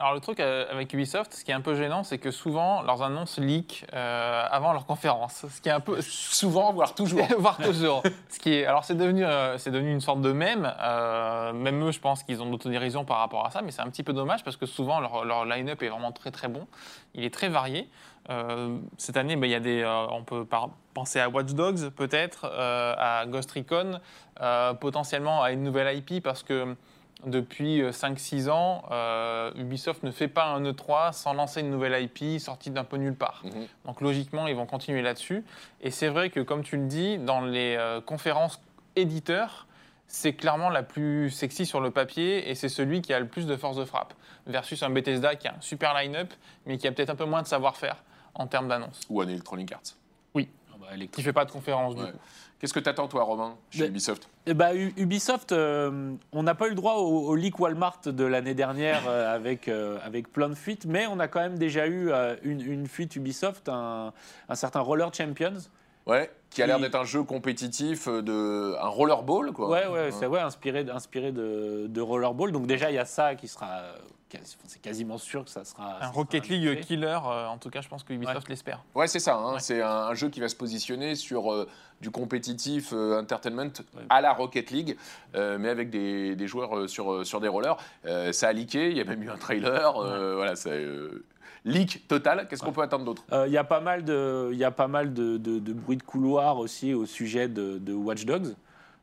[0.02, 3.02] Alors, le truc avec Ubisoft, ce qui est un peu gênant, c'est que souvent, leurs
[3.04, 5.46] annonces leak euh, avant leur conférence.
[5.54, 6.00] Ce qui est un peu.
[6.02, 7.28] Souvent, voire toujours.
[7.38, 8.02] voire toujours.
[8.30, 10.74] Ce qui est, alors c'est devenu, euh, c'est devenu une sorte de mème.
[10.80, 13.82] Euh, même eux, je pense qu'ils ont de l'autodérision par rapport à ça, mais c'est
[13.82, 16.66] un petit peu dommage parce que souvent leur, leur line-up est vraiment très très bon.
[17.14, 17.90] Il est très varié.
[18.30, 20.46] Euh, cette année, ben, y a des, euh, on peut
[20.94, 24.00] penser à Watch Dogs peut-être, euh, à Ghost Recon,
[24.80, 26.76] potentiellement à une nouvelle IP parce que
[27.26, 28.84] depuis euh, 5-6 ans,
[29.56, 33.16] Ubisoft ne fait pas un E3 sans lancer une nouvelle IP sortie d'un peu nulle
[33.16, 33.42] part.
[33.44, 33.68] Mhm.
[33.86, 35.44] Donc logiquement, ils vont continuer là-dessus.
[35.82, 38.62] Et c'est vrai que, comme tu le dis, dans les conférences
[38.96, 39.66] éditeur,
[40.08, 43.46] c'est clairement la plus sexy sur le papier et c'est celui qui a le plus
[43.46, 44.14] de force de frappe.
[44.48, 46.34] Versus un Bethesda qui a un super line-up,
[46.66, 47.98] mais qui a peut-être un peu moins de savoir-faire
[48.36, 49.02] en termes d'annonce.
[49.10, 49.82] Ou un Electronic Arts.
[50.72, 52.18] Ah bah, Electronic Qui fait pas de conférence du coup.
[52.60, 54.28] Qu'est-ce que t'attends, toi, Romain, chez Ubisoft?
[54.46, 58.24] Eh bah, Ubisoft, euh, on n'a pas eu le droit au, au leak Walmart de
[58.26, 61.88] l'année dernière euh, avec, euh, avec plein de fuites, mais on a quand même déjà
[61.88, 64.12] eu euh, une, une fuite Ubisoft, un,
[64.50, 65.58] un certain Roller Champions.
[66.06, 66.30] Ouais.
[66.50, 69.70] Qui a l'air d'être un jeu compétitif, de un rollerball, quoi.
[69.70, 72.52] Ouais, ouais, c'est ouais, inspiré, de- inspiré de, de Rollerball.
[72.52, 73.84] Donc déjà, il y a ça qui sera...
[74.68, 76.04] c'est quasiment sûr que ça sera...
[76.04, 76.48] Un Rocket.
[76.48, 78.84] League killer, euh, en tout cas, je pense que Ubisoft l'espère.
[78.96, 79.36] Ouais, c'est ça.
[79.36, 79.54] hein.
[79.54, 79.60] Ouais.
[79.60, 81.68] C'est un, un jeu qui va se positionner sur euh,
[82.02, 84.04] du compétitif euh, entertainment Ouais.
[84.10, 84.98] à la Rocket League,
[85.36, 87.78] euh, mais avec des, des joueurs euh, sur, euh, sur des rollers.
[88.06, 89.98] Euh, ça a leaké, il y a même eu un trailer.
[89.98, 90.86] euh, Voilà, c'est
[91.66, 92.48] leak total.
[92.48, 93.24] Qu'est-ce qu'on peut attendre d'autre?
[93.34, 95.74] Euh, Il y a pas mal de, il y a pas mal de, de, de
[95.74, 98.56] bruit de couloir aussi au sujet de, de Watch Dogs.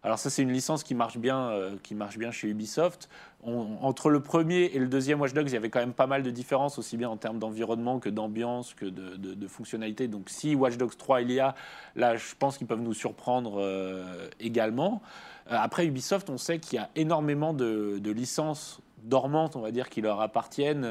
[0.07, 3.09] Alors ça, c'est une licence qui marche bien, euh, qui marche bien chez Ubisoft.
[3.43, 6.23] Entre le premier et le deuxième Watch Dogs, il y avait quand même pas mal
[6.23, 10.07] de différences, aussi bien en termes d'environnement que d'ambiance, que de, fonctionnalité.
[10.07, 11.57] Donc si Watch Dogs 3 il y a,
[11.97, 15.03] là, je pense qu'ils peuvent nous surprendre euh, également.
[15.51, 19.89] Euh, après Ubisoft, on sait qu'il y a énormément de licences dormantes, on va dire,
[19.89, 20.87] qui leur appartiennent.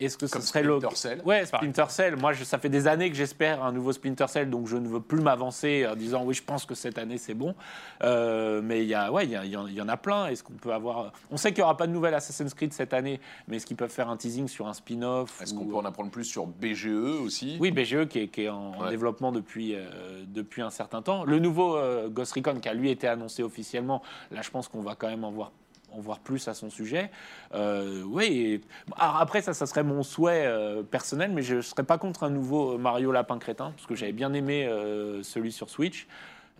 [0.00, 1.22] Euh, Est-ce que ce serait le Splinter Cell.
[1.24, 2.16] Ouais, Splinter Cell.
[2.16, 4.88] Moi, je- ça fait des années que j'espère un nouveau Splinter Cell, donc je ne
[4.88, 7.54] veux plus m'avancer en disant oui, je pense que cette année c'est bon.
[8.02, 10.26] Euh, mais il y a, ouais, il y, en- il y en a plein.
[10.26, 12.92] Est-ce qu'on peut avoir On sait qu'il n'y aura pas de nouvelle Assassin's Creed cette
[12.92, 15.76] année, mais est-ce qu'ils peuvent faire un teasing sur un spin-off Est-ce ou- qu'on peut
[15.76, 16.86] en apprendre plus sur BGE
[17.24, 17.56] aussi?
[17.60, 21.24] Oui, BGE qui est, qui est en, développement depuis, euh, depuis un certain temps.
[21.24, 24.80] Le nouveau euh, Ghost Recon qui a lui été annoncé officiellement, là je pense qu'on
[24.82, 25.52] va quand même en voir,
[25.94, 27.10] en voir plus à son sujet.
[27.54, 28.60] Euh, oui,
[28.98, 32.24] alors après ça, ça serait mon souhait euh, personnel, mais je ne serais pas contre
[32.24, 36.06] un nouveau Mario Lapin Crétin, parce que j'avais bien aimé euh, celui sur Switch.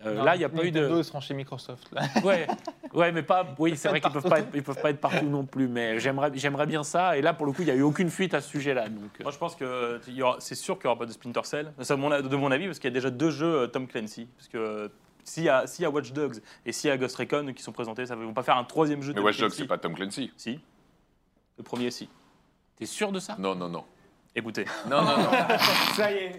[0.06, 0.80] Euh, là, il n'y a pas eu de...
[0.80, 1.90] Nintendo seront chez Microsoft.
[1.92, 2.02] là.
[2.24, 2.46] Ouais,
[2.92, 3.46] ouais, mais pas.
[3.58, 5.68] Oui, c'est vrai qu'ils peuvent pas, être, ils peuvent pas être partout non plus.
[5.68, 7.16] Mais j'aimerais, j'aimerais bien ça.
[7.16, 8.88] Et là, pour le coup, il n'y a eu aucune fuite à ce sujet-là.
[8.88, 10.00] Donc, euh, Moi, je pense que
[10.40, 11.72] c'est sûr qu'il n'y aura pas de Splinter Cell.
[11.80, 13.86] C'est de mon, de mon avis, parce qu'il y a déjà deux jeux euh, Tom
[13.86, 14.28] Clancy.
[14.36, 14.88] Parce que euh,
[15.24, 17.62] s'il y, a- s'il y a Watch Dogs et s'il y a Ghost Recon qui
[17.62, 19.62] sont présentés, ça ne vont pas faire un troisième jeu Mais Tom Watch Dogs, Clancy.
[19.62, 20.32] c'est pas Tom Clancy.
[20.36, 20.60] Si.
[21.58, 22.08] Le premier, si.
[22.76, 23.36] t'es sûr de ça?
[23.38, 23.84] Non, non, non.
[24.36, 24.64] Écoutez.
[24.90, 25.30] Non, non, non.
[25.96, 26.32] Ça y est.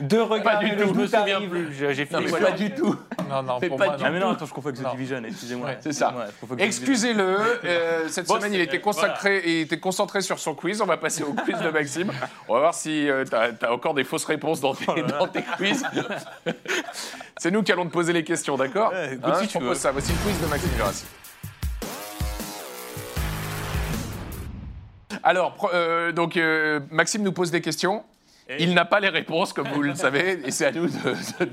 [0.00, 0.58] Deux regards.
[0.60, 0.88] du et tout.
[0.94, 1.74] Je me souviens plus.
[1.78, 2.32] J'ai j'ai Non, fini.
[2.32, 2.96] mais pas du tout.
[3.28, 4.14] Non, non, Mais pour pas moi, du Ah non.
[4.14, 4.90] mais non, attends, je confonds avec The.
[4.92, 5.66] Division, excusez-moi.
[5.68, 5.78] Ouais.
[5.82, 6.14] C'est ça.
[6.16, 6.56] Ouais.
[6.64, 10.80] Excusez-le, euh, cette Bon, semaine il était consacré, il était concentré sur son quiz.
[10.80, 12.10] On va passer au quiz de Maxime.
[12.48, 15.42] On va voir si tu as, encore des fausses réponses dans tes, Oh dans tes
[15.42, 15.84] quiz.
[17.36, 19.68] C'est nous qui allons te poser les questions, d'accord Ouais, Hein, si Je tu propose
[19.68, 19.74] veux.
[19.74, 19.92] ça.
[19.92, 21.04] Voici le quiz de Maxime Jurassi.
[25.28, 28.02] Alors, euh, donc euh, Maxime nous pose des questions.
[28.50, 30.92] Et- Il n'a pas les réponses, comme vous le savez, et c'est à nous de.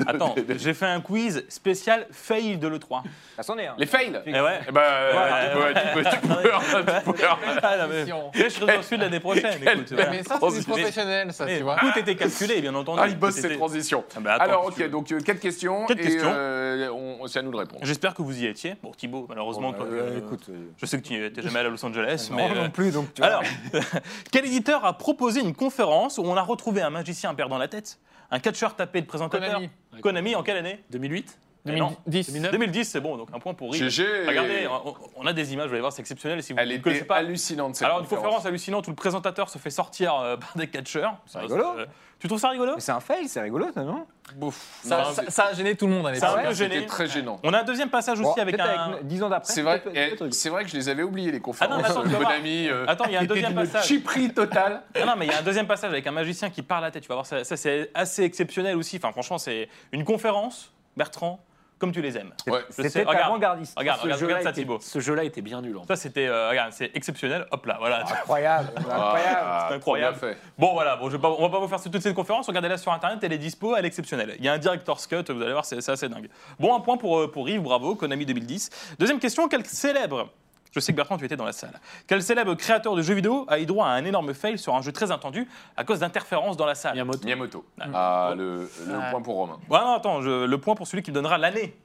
[0.08, 3.04] Attends, de- de- j'ai fait un quiz spécial fail de l'E3.
[3.36, 3.68] Ça s'en est.
[3.68, 3.76] hein.
[3.78, 4.60] Les fails Eh ouais.
[4.68, 7.26] Eh ben, euh, Ouais, tu peux, tu peux, tu peux, tu peux.
[7.62, 8.06] Ah, non, mais-
[8.44, 9.62] Je serai dessus l'année prochaine.
[9.62, 10.10] Écoute, voilà.
[10.12, 11.76] Mais ça, c'est professionnel, ça, Mais tu vois.
[11.80, 13.02] Tout était calculé, bien entendu.
[13.04, 14.06] Ah, il bosse Tout cette était- transition.
[14.16, 15.86] Ah, bah, attends, Alors, ok, donc euh, quatre questions.
[15.88, 16.32] Quatre et, questions.
[16.34, 17.82] euh, on- c'est à nous de répondre.
[17.84, 18.76] J'espère que vous y étiez.
[18.82, 20.46] Bon, Thibaut, malheureusement, Euh, écoute.
[20.50, 22.30] euh, je sais que tu n'étais jamais allé à Los Angeles.
[22.32, 23.28] non, mais, euh, non plus, donc tu vois.
[23.32, 23.44] Alors,
[24.32, 28.00] quel éditeur a proposé une conférence où on a retrouvé un magicien perdant la tête,
[28.32, 29.52] un catcheur tapé de présentateur.
[29.52, 29.70] Konami.
[30.02, 30.84] Konami en quelle année?
[30.92, 31.96] 2008 Eh non.
[32.06, 32.52] 2010.
[32.52, 33.90] 2010, c'est bon, donc un point pour Rive.
[33.90, 34.28] GG.
[34.28, 36.38] Regardez, on, on a des images, vous allez voir, c'est exceptionnel.
[36.40, 39.50] Et si vous Elle était pas, hallucinante cette alors une conférence hallucinante où le présentateur
[39.50, 41.18] se fait sortir euh, par des catcheurs.
[41.26, 41.66] C'est rigolo.
[41.80, 41.86] Euh,
[42.20, 42.74] tu trouves ça rigolo?
[42.76, 44.06] Mais c'est un fail, c'est rigolo, ça, non?
[44.84, 46.46] Ça, Non, ça- ça a gêné tout le monde à Ça a l'époque.
[46.46, 46.86] un peu C'était gêné.
[46.86, 47.40] très gênant.
[47.44, 49.00] On a un deuxième passage aussi Bon, avec un.
[49.04, 49.52] 10 ans d'après.
[49.54, 51.90] C'est vrai, eh, c'est vrai que je les avais oubliés les Ah conférences non, mais
[51.90, 52.32] attends, voir.
[52.32, 52.68] Konami.
[52.70, 53.86] euh, Attends, il y a un deuxième passage.
[53.86, 54.82] Chiperie totale.
[54.96, 56.88] Ah non, mais il y a un deuxième passage avec un magicien qui parle à
[56.88, 57.04] la tête.
[57.04, 58.96] Tu vas voir, ça, ça, c'est assez exceptionnel aussi.
[58.98, 61.44] Enfin, franchement, c'est une conférence, Bertrand,
[61.80, 62.32] comme tu les aimes.
[62.48, 62.62] Ouais.
[62.70, 63.26] C'était regarde.
[63.28, 63.78] avant-gardiste.
[63.78, 64.80] Regarde, Ce regarde, regarde ça, Thibaut.
[64.82, 65.78] Ce jeu-là était bien nul.
[65.78, 65.88] en fait.
[65.88, 67.46] Ça, c'était, euh, regarde, c'est exceptionnel.
[67.52, 68.02] Hop là, voilà.
[68.04, 69.40] Incroyable, incroyable.
[69.44, 70.18] Ah, c'est incroyable.
[70.18, 70.38] trop bien fait.
[70.58, 72.48] Bon, voilà, bon, je vais pas- on va pas vous faire toute cette conférence.
[72.48, 74.36] Regardez-la sur internet, elle est dispo, elle est exceptionnelle.
[74.40, 76.30] Il y a un director's cut, vous allez voir, c'est c'est assez dingue.
[76.60, 78.70] Bon, un point pour, euh, pour Yves, bravo, Konami 2010.
[79.00, 80.30] Deuxième question, quel célèbre.
[80.76, 81.80] Je sais que Bertrand, tu étais dans la salle.
[82.06, 84.82] Quel célèbre créateur de jeux vidéo a eu droit à un énorme fail sur un
[84.82, 87.24] jeu très attendu à cause d'interférences dans la salle Miyamoto.
[87.24, 87.66] Miyamoto.
[87.80, 87.86] Ah.
[87.94, 89.10] Ah, le, le Ah.
[89.12, 89.58] point pour Romain.
[89.70, 91.78] Ouais, non, attends, je- le point pour celui qui me donnera l'année.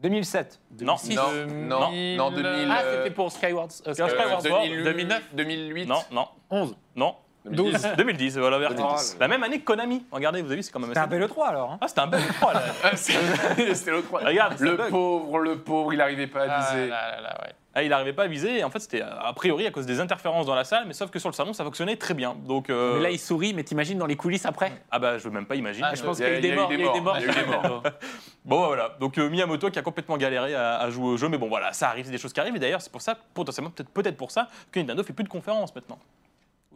[0.00, 0.60] 2007.
[0.82, 2.68] Non, Non, non, non, 2000.
[2.70, 5.86] Ah, euh, c'était pour Skyward, euh, Euh, Skyward Skyward Sword, Sword, 2009 2008.
[5.86, 6.76] non, non, 11.
[6.96, 7.14] non.
[7.50, 7.88] 2010.
[7.96, 8.58] 2010, voilà.
[8.58, 9.16] vers- 2010.
[9.20, 10.04] La même année que Konami.
[10.10, 11.72] Regardez, vous avez vu, c'est quand même C'était un assez- bel E3 alors.
[11.72, 11.78] hein.
[11.80, 12.62] Ah, c'était un bel E3 là.
[12.84, 14.20] Ah, c'est- C'était l'autre fois.
[14.24, 14.90] Regarde, c'est un Le bug.
[14.90, 16.88] pauvre, le pauvre, il n'arrivait pas à Ah, viser.
[16.88, 17.52] là, là, là, ouais.
[17.78, 18.60] Ah, il n'arrivait pas à viser.
[18.60, 20.94] Et en fait, c'était euh, a priori à cause des interférences dans la salle, mais
[20.94, 22.34] sauf que sur le salon, ça fonctionnait très bien.
[22.46, 24.72] Donc, euh, Mais là, il sourit, mais t'imagines dans les coulisses après?
[24.90, 25.86] Ah bah, je veux même pas imaginer.
[25.90, 26.68] Ah, Je pense Il y a- qu'il y a eu des morts.
[26.72, 27.16] il Il y a eu des morts.
[27.18, 27.82] Il y a eu des morts.
[28.46, 28.96] Bon, bah, voilà.
[29.00, 31.72] Donc, euh, Miyamoto qui a complètement galéré à, à jouer au jeu, mais bon, voilà,
[31.72, 32.54] ça arrive, c'est des choses qui arrivent.
[32.56, 35.28] Et d'ailleurs, c'est pour ça, potentiellement, peut-être peut-être pour ça, que Nintendo fait plus de
[35.28, 35.98] conférences maintenant.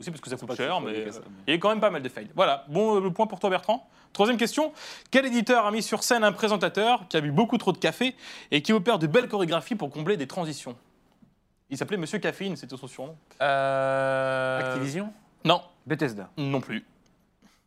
[0.00, 1.10] Aussi parce que ça coûte cher, mais euh,
[1.46, 2.30] il y a quand même pas mal de fails.
[2.34, 3.86] Voilà, bon euh, le point pour toi, Bertrand.
[4.14, 4.72] Troisième question.
[5.10, 8.16] Quel éditeur a mis sur scène un présentateur qui a bu beaucoup trop de café
[8.50, 10.74] et qui opère de belles chorégraphies pour combler des transitions?
[11.68, 13.16] Il s'appelait Monsieur Caféine, c'était son surnom.
[13.40, 15.12] Euh, Activision?
[15.44, 16.30] Non, Bethesda.
[16.36, 16.84] non plus.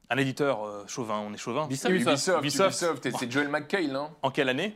[0.10, 1.66] Un éditeur euh, chauvin, on est chauvin.
[1.66, 2.40] Ubisoft, Ubisoft.
[2.40, 4.10] Ubisoft, et c'est Joel McHale, non?
[4.22, 4.76] En quelle année?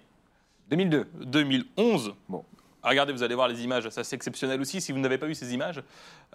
[0.69, 1.07] 2002.
[1.25, 2.13] 2011.
[2.29, 2.43] Bon.
[2.83, 4.79] Ah, Regardez, vous allez voir les images, ça c'est exceptionnel aussi.
[4.81, 5.81] Si vous n'avez pas vu ces images,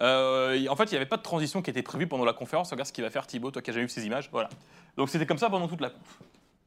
[0.01, 2.71] Euh, en fait, il n'y avait pas de transition qui était prévue pendant la conférence.
[2.71, 4.29] Regarde ce qu'il va faire Thibaut, toi qui as jamais vu ces images.
[4.31, 4.49] Voilà.
[4.97, 6.19] Donc c'était comme ça pendant toute la conf.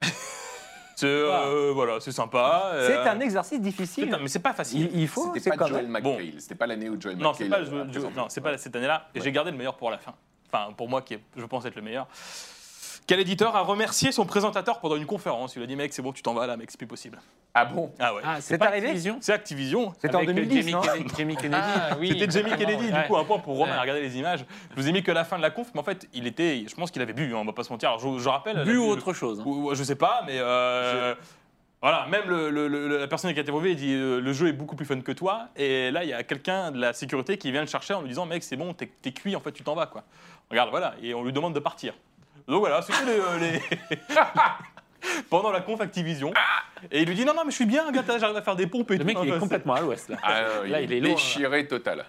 [0.96, 2.70] c'est euh, voilà, c'est sympa.
[2.74, 4.14] euh, C'est un exercice difficile.
[4.14, 4.88] un- mais c'est pas facile.
[4.94, 6.02] Il, il faut, C'était pas quand Joel même.
[6.02, 6.40] McHale.
[6.40, 7.48] C'était pas l'année où Joel Non, McHale.
[7.50, 7.60] pas,
[8.16, 9.08] non, c'est pas cette année-là.
[9.14, 9.24] Et Ouais.
[9.24, 10.14] j'ai gardé le meilleur pour la fin.
[10.52, 12.06] Enfin, pour moi, qui est, je pense être le meilleur.
[13.06, 15.54] Quel éditeur a remercié son présentateur pendant une conférence?
[15.54, 17.20] Il a dit, mec, c'est bon, tu t'en vas là, mec, c'est plus possible.
[17.54, 17.92] Ah bon?
[18.00, 18.22] Ah ouais.
[18.24, 18.86] Ah, C'est pas arrivé?
[18.88, 19.18] Activision?
[19.20, 19.92] C'est Activision.
[20.00, 20.80] C'était en Avec, euh, 2010, Jamie non?
[20.80, 21.62] Kennedy- Jamie Kennedy.
[21.64, 22.08] Ah, oui.
[22.08, 23.02] C'était Jamie Kennedy, ouais.
[23.02, 23.80] du coup, un point pour Romain, Ouais.
[23.80, 24.44] regardez les images.
[24.74, 26.64] Je vous ai mis que la fin de la conf, mais en fait, il était,
[26.68, 27.90] je pense qu'il avait bu, hein, on va pas se mentir.
[27.90, 28.64] Alors, je, je rappelle.
[28.64, 29.44] Bu ou autre chose hein.
[29.46, 30.38] ou- ou- Je sais pas, mais.
[30.38, 31.14] euh,
[31.82, 34.52] Voilà, même le- le- le- la personne qui a interviewé dit euh, le jeu est
[34.52, 35.48] beaucoup plus fun que toi.
[35.56, 38.08] Et là, il y a quelqu'un de la sécurité qui vient le chercher en lui
[38.08, 40.02] disant mec, c'est bon, t'es cuit, en fait, tu t'en vas quoi.
[40.50, 41.92] Regarde, voilà, et on lui demande de partir.
[42.48, 43.18] Donc voilà, c'était les.
[43.20, 43.60] euh, les-
[45.30, 46.32] Pendant la conf Activision.
[46.90, 48.66] Et il lui dit non, non, mais je suis bien, gars, j'arrive à faire des
[48.66, 49.06] pompes et Le tout.
[49.06, 50.16] mec, il Enfin, est complètement à l'ouest là.
[50.22, 52.04] Ah, Là, il est lourd, déchiré total.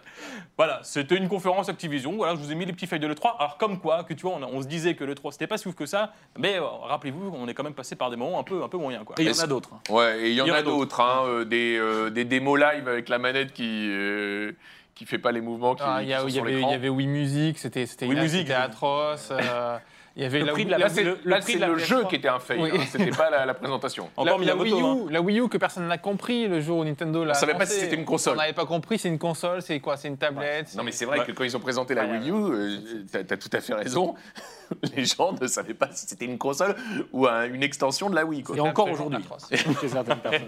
[0.57, 2.13] Voilà, c'était une conférence Activision.
[2.15, 3.35] Voilà, je vous ai mis les petits feuilles de l'E3.
[3.37, 5.59] Alors, comme quoi, que tu vois, on, a- on se disait que l'E3 c'était pas
[5.59, 8.39] si ouf que ça, mais euh, rappelez-vous, on est quand même passé par des moments
[8.39, 9.05] un peu, un peu moyens.
[9.05, 9.15] Quoi.
[9.19, 9.69] Et il y en a d'autres.
[9.73, 9.93] hein.
[9.93, 10.77] Ouais, et il y en a d'autres.
[10.77, 14.53] d'autres, hein, euh, des, euh, des démos live avec la manette qui euh,
[14.95, 16.41] qui fait pas les mouvements qui, Ah, Il qui y, a- sont il y sur
[16.43, 16.71] avait, il l'écran.
[16.71, 19.29] y avait Wii Music, c'était c'était Wii là, Music, c'était atroce.
[19.31, 19.77] euh,
[20.17, 21.55] il y avait Le la, prix de Wii- la- Là, c'est le- là, prix c'est
[21.59, 22.07] de la le jeu PS3.
[22.09, 22.69] qui était un fail, Oui.
[22.73, 24.09] hein, c'était pas la, la présentation.
[24.17, 25.05] Encore la, la Miyamoto, Wii hein.
[25.07, 27.31] U, la Wii U que personne n'a compris le jour où Nintendo l'a.
[27.31, 28.33] On savait pas si c'était une console.
[28.33, 31.05] On n'avait pas compris, c'est une console, c'est quoi C'est une tablette Non mais c'est
[31.05, 31.25] vrai Ouais.
[31.25, 32.77] que quand ils ont présenté la Wii U, euh,
[33.11, 34.15] t'as as tout à fait raison,
[34.95, 36.75] les gens ne savaient pas si c'était une console
[37.13, 38.43] ou un- une extension de la Wii.
[38.43, 38.57] Quoi.
[38.57, 39.23] Et encore aujourd'hui.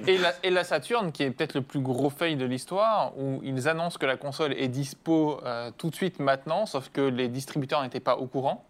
[0.07, 3.39] Et la, et la Saturn, qui est peut-être le plus gros fail de l'histoire, où
[3.43, 7.27] ils annoncent que la console est dispo euh, tout de suite maintenant, sauf que les
[7.27, 8.65] distributeurs n'étaient pas au courant,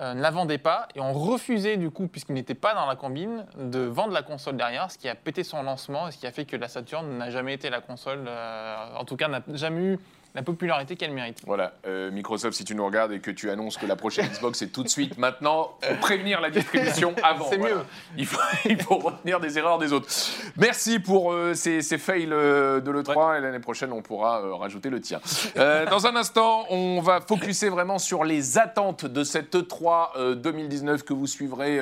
[0.00, 3.46] ne la vendaient pas, et ont refusé, du coup, puisqu'ils n'étaient pas dans la combine,
[3.56, 6.32] de vendre la console derrière, ce qui a pété son lancement, et ce qui a
[6.32, 9.82] fait que la Saturn n'a jamais été la console, euh, en tout cas, n'a jamais
[9.82, 9.98] eu
[10.34, 11.42] la popularité qu'elle mérite.
[11.46, 14.62] Voilà, euh, Microsoft, si tu nous regardes et que tu annonces que la prochaine Xbox
[14.62, 17.46] est tout de suite maintenant, faut prévenir la distribution avant.
[17.48, 17.76] C'est voilà.
[17.76, 17.80] mieux.
[18.18, 20.08] Il faut, il faut retenir des erreurs des autres.
[20.56, 24.90] Merci pour euh, ces, ces fails euh, de l'E3 et l'année prochaine, on pourra rajouter
[24.90, 25.20] le tien.
[25.54, 31.04] Dans un instant, on va focuser vraiment sur les attentes de cette E3 euh, 2019
[31.04, 31.78] que vous suivrez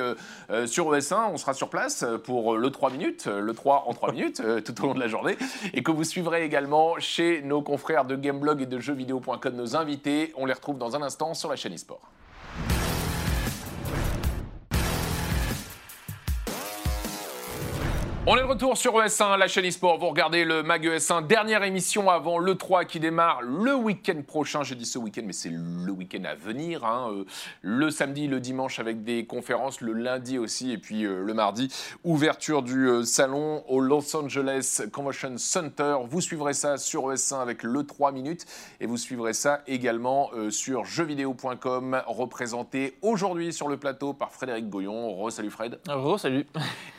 [0.65, 1.31] sur ES1.
[1.31, 4.87] On sera sur place pour le 3 minutes, le 3 en 3 minutes tout au
[4.87, 5.37] long de la journée
[5.73, 10.33] et que vous suivrez également chez nos confrères de Gameblog et de jeuxvideo.com, nos invités.
[10.35, 12.01] On les retrouve dans un instant sur la chaîne eSport.
[18.25, 19.99] On est de retour sur ES1, la chaîne eSport.
[19.99, 24.63] Vous regardez le Mag ES1, dernière émission avant le 3 qui démarre le week-end prochain.
[24.63, 26.85] J'ai dit ce week-end, mais c'est le week-end à venir.
[26.85, 27.09] hein.
[27.11, 27.25] Euh,
[27.61, 31.67] Le samedi, le dimanche avec des conférences, le lundi aussi, et puis euh, le mardi,
[32.05, 35.97] ouverture du euh, salon au Los Angeles Convention Center.
[36.09, 38.45] Vous suivrez ça sur ES1 avec le 3 minutes,
[38.79, 45.13] et vous suivrez ça également sur jeuxvideo.com, représenté aujourd'hui sur le plateau par Frédéric Goyon.
[45.13, 45.77] Re, salut Fred
[46.17, 46.47] salut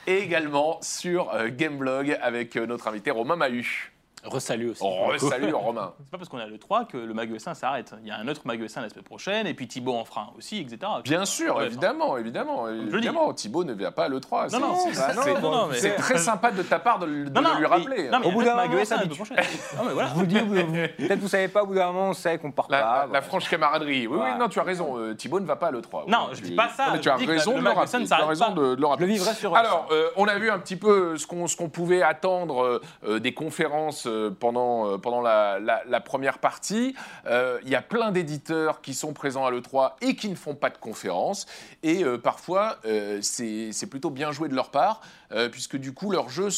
[0.06, 3.93] et également sur euh, Gameblog avec euh, notre invité Romain Mahut.
[4.24, 4.82] Resalut aussi.
[4.84, 5.92] Oh, salut Romain.
[5.98, 7.94] C'est pas parce qu'on est à l'E3 que le Mag E5 s'arrête.
[8.02, 10.22] Il y a un autre Mag E5 la semaine prochaine, et puis Thibaut en fera
[10.22, 10.78] un aussi, etc.
[11.04, 12.88] Bien sûr, Bref, évidemment, évidemment, dis.
[12.94, 13.32] évidemment.
[13.34, 14.48] Thibaut ne vient pas à l'E3.
[14.48, 16.98] c'est- non, c'est- bah c'est- non, non, non, mais- C'est très sympa de ta part
[16.98, 18.02] de, le- de Non, non, le lui rappeler.
[18.04, 19.14] mais- non, mais Au bout a d'un moment, ça E5 la habitue.
[19.24, 19.44] semaine prochaine.
[19.78, 20.08] Non, mais voilà.
[20.08, 20.72] Je vous vous-
[21.06, 23.08] peut-être vous savez pas, au bout d'un moment, on sait qu'on part La, pas.
[23.12, 24.06] la- franche camaraderie.
[24.06, 24.98] Oui, oui, non, tu as raison.
[24.98, 26.04] euh, Thibaut ne va pas à l'E3.
[26.08, 27.70] Non, Oui, je dis pas ça, Non, mais je tu as raison le de le
[27.70, 28.06] rappeler.
[28.06, 29.06] Tu as raison de, le Je rappeler.
[29.06, 31.68] le vivrai sur Alors, euh, on a vu un petit peu ce qu'on ce qu'on
[31.68, 34.06] pouvait attendre euh, des conférences
[34.38, 36.94] pendant, euh, pendant la, la- première partie.
[37.26, 40.54] Euh, Il y a plein d'éditeurs qui sont présents à l'E3 et qui ne font
[40.54, 41.46] pas de conférences.
[41.82, 45.00] Et euh, parfois, euh, c'est plutôt bien joué de leur part,
[45.32, 46.50] euh, puisque du coup, leurs jeux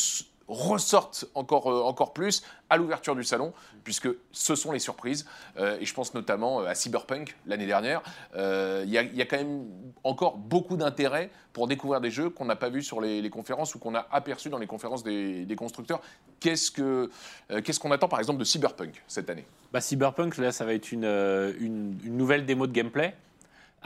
[0.49, 3.53] ressortent encore, euh, encore plus à l'ouverture du salon,
[3.85, 5.27] puisque ce sont les surprises.
[5.57, 8.03] Euh, et je pense notamment euh, à Cyberpunk l'année dernière.
[8.37, 9.67] Euh, Il y, a, il y a quand même
[10.05, 13.79] encore beaucoup d'intérêt pour découvrir des jeux qu'on n'a pas vus sur les, conférences ou
[13.79, 16.01] qu'on a aperçus dans les conférences des, des constructeurs.
[16.39, 17.11] Qu'est-ce que,
[17.51, 19.47] euh, qu'est-ce qu'on attend par exemple de Cyberpunk cette année?
[19.73, 23.15] Bah, Cyberpunk, là, ça va être euh, une, une nouvelle démo de gameplay.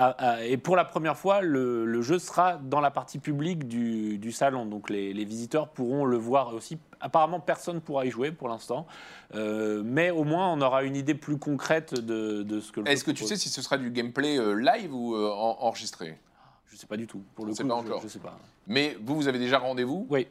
[0.03, 3.69] Ah, ah, et pour la première fois, le, le jeu sera dans la partie publique
[3.69, 4.65] du, du salon.
[4.65, 6.79] Donc les, les visiteurs pourront le voir aussi.
[7.01, 8.87] Apparemment, personne ne pourra y jouer pour l'instant.
[9.35, 12.89] Euh, mais au moins, on aura une idée plus concrète de, de ce que le
[12.89, 16.19] Est-ce que tu sais si ce sera du gameplay euh, live ou euh, en- enregistré?
[16.67, 17.23] Je sais pas du tout.
[17.35, 18.01] Pour le On coup, pas je- encore.
[18.03, 18.39] Je sais pas.
[18.67, 20.07] Mais vous, vous avez déjà rendez-vous?
[20.09, 20.27] Oui.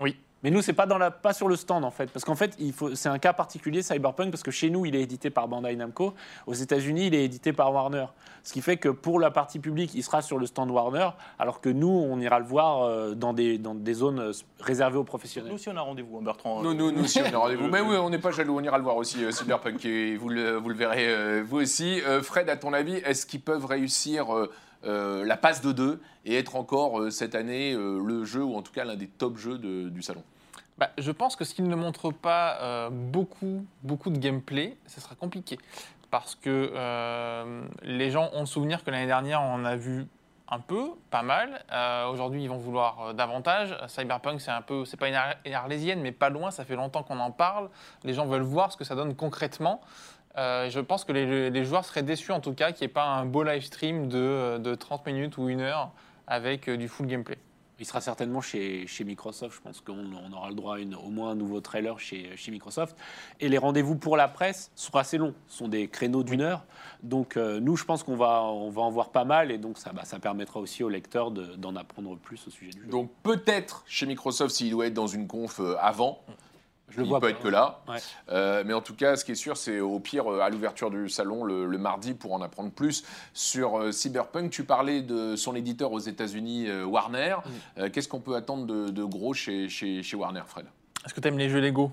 [0.00, 0.18] Oui.
[0.46, 2.54] Mais nous, c'est pas dans la, pas sur le stand en fait, parce qu'en fait,
[2.60, 5.48] il faut, c'est un cas particulier Cyberpunk parce que chez nous, il est édité par
[5.48, 6.14] Bandai Namco.
[6.46, 8.06] Aux États-Unis, il est édité par Warner.
[8.44, 11.08] Ce qui fait que pour la partie publique, il sera sur le stand Warner,
[11.40, 14.98] alors que nous, on ira le voir euh, dans des, dans des zones euh, réservées
[14.98, 15.50] aux professionnels.
[15.50, 16.62] Nous aussi, on a rendez-vous, hein, Bertrand.
[16.62, 17.64] Nous, nous, nous aussi, on a rendez-vous.
[17.64, 20.16] Euh, Mais oui, on n'est pas jaloux, on ira le voir aussi, euh, Cyberpunk, et
[20.16, 22.00] vous le, vous le verrez euh, vous aussi.
[22.06, 24.48] Euh, Fred, à ton avis, est-ce qu'ils peuvent réussir euh,
[24.84, 28.54] euh, la passe de deux et être encore euh, cette année euh, le jeu, ou
[28.54, 30.22] en tout cas l'un des top jeux de- du salon?
[30.78, 35.14] Bah, je pense que s'ils ne montrent pas euh, beaucoup, beaucoup de gameplay, ce sera
[35.14, 35.58] compliqué.
[36.10, 40.06] Parce que euh, les gens ont le souvenir que l'année dernière, on a vu
[40.48, 41.64] un peu, pas mal.
[41.72, 43.76] Euh, Aujourd'hui, ils vont vouloir davantage.
[43.88, 46.50] Cyberpunk, c'est un peu, c'est pas une, ar- une arlésienne, mais pas loin.
[46.50, 47.70] Ça fait longtemps qu'on en parle.
[48.04, 49.80] Les gens veulent voir ce que ça donne concrètement.
[50.36, 53.24] Je pense que les, joueurs seraient déçus, en tout cas, qu'il n'y ait pas un
[53.24, 55.90] beau live stream de, de 30 minutes ou une heure
[56.26, 57.38] avec du full gameplay.
[57.78, 59.56] Il sera certainement chez, chez Microsoft.
[59.56, 62.34] Je pense qu'on on aura le droit à une- au moins un nouveau trailer chez,
[62.36, 62.96] chez Microsoft.
[63.38, 65.34] Et les rendez-vous pour la presse sont assez longs.
[65.46, 66.64] Ce sont des créneaux d'une heure.
[67.02, 69.50] Donc euh, nous, je pense qu'on va, on va en voir pas mal.
[69.50, 72.70] Et donc ça, bah, ça permettra aussi aux lecteurs de- d'en apprendre plus au sujet
[72.72, 72.88] du jeu.
[72.88, 76.20] Donc peut-être chez Microsoft, s'il doit être dans une conf euh, avant,
[76.96, 77.30] je le il vois peut pas.
[77.30, 77.80] être que là.
[77.88, 77.98] Ouais.
[78.30, 80.90] Euh, mais en tout cas, ce qui est sûr, c'est au pire, euh, à l'ouverture
[80.90, 84.50] du salon le, le mardi, pour en apprendre plus sur euh, Cyberpunk.
[84.50, 87.36] Tu parlais de son éditeur aux États-Unis, euh, Warner.
[87.78, 90.66] Euh, Qu'est-ce qu'on peut attendre de, de gros chez, chez, chez Warner, Fred?
[91.04, 91.92] Est-ce que tu aimes les jeux Lego?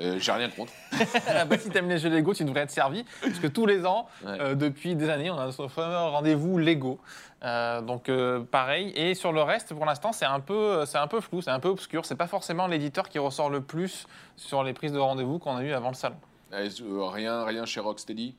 [0.00, 0.72] Euh, J'ai rien contre.
[1.28, 3.04] Ah bah, si t'aimes les jeux Lego, tu devrais être servi.
[3.20, 4.38] Parce que tous les ans, Ouais.
[4.40, 6.98] euh, depuis des années, on a ce fameux rendez-vous Lego.
[7.44, 8.92] Euh, donc euh, pareil.
[8.96, 11.60] Et sur le reste, pour l'instant, c'est un peu, c'est un peu flou, c'est un
[11.60, 12.04] peu obscur.
[12.06, 15.62] C'est pas forcément l'éditeur qui ressort le plus sur les prises de rendez-vous qu'on a
[15.62, 16.16] eu avant le salon.
[16.52, 16.68] Euh,
[17.08, 18.34] rien, rien chez Rocksteady?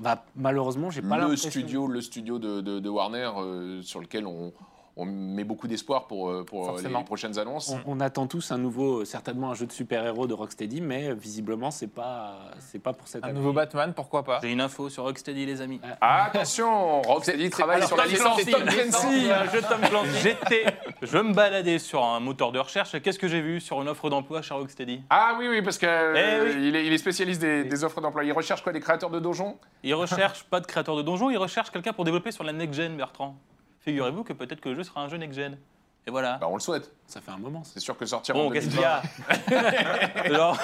[0.00, 1.50] Bah, malheureusement, j'ai pas le l'impression.
[1.50, 4.52] studio, le studio de, de- de Warner euh, sur lequel on,
[4.94, 7.70] on met beaucoup d'espoir pour, euh, pour euh, les, prochaines annonces.
[7.86, 11.14] On, on attend tous un nouveau, euh, certainement un jeu de super-héros de Rocksteady, mais
[11.14, 13.38] visiblement, c'est pas, c'est pas pour cette Un année.
[13.38, 14.40] nouveau Batman, pourquoi pas?
[14.42, 15.80] J'ai une info sur Rocksteady, les amis.
[16.00, 19.26] Ah, attention, Rocksteady travaille Alors, sur la Tom licence Clancy, Tom Clancy.
[19.52, 20.10] jeu Tom Clancy.
[20.22, 20.64] J'étais,
[21.00, 22.94] je me baladais sur un moteur de recherche.
[22.94, 25.02] et Qu'est-ce que j'ai vu sur une offre d'emploi chez Rocksteady?
[25.08, 26.68] Ah oui, oui, parce qu'il Eh oui.
[26.68, 28.24] il est, il est spécialiste des, des offres d'emploi.
[28.24, 29.56] Il recherche quoi Des créateurs de donjons?
[29.84, 32.94] Ils recherchent pas de créateur de donjons, ils recherchent quelqu'un pour développer sur la next-gen,
[32.96, 33.36] Bertrand.
[33.82, 35.58] Figurez-vous que peut-être que le jeu sera un jeu next-gen.
[36.04, 36.38] Et voilà.
[36.38, 36.90] bah, On le souhaite.
[37.06, 37.62] Ça fait un moment.
[37.64, 39.00] C'est sûr que sortir Bon, en qu'est-ce 2020...
[39.46, 40.58] qu'il y a Genre-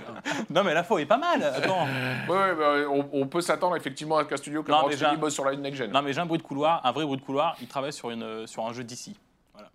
[0.50, 1.42] Non, mais la fois est pas mal.
[1.42, 1.84] Attends.
[2.28, 5.10] Ouais, ouais, bah, on, on peut s'attendre effectivement à qu'un studio comme Non, mais Rocksteady
[5.10, 5.90] j'ai un- bosse sur la next gen.
[5.90, 7.56] Non, mais j'ai un bruit de couloir, un vrai bruit de couloir.
[7.60, 9.16] Il travaille sur, une, sur un jeu d'ici.
[9.52, 9.68] Voilà.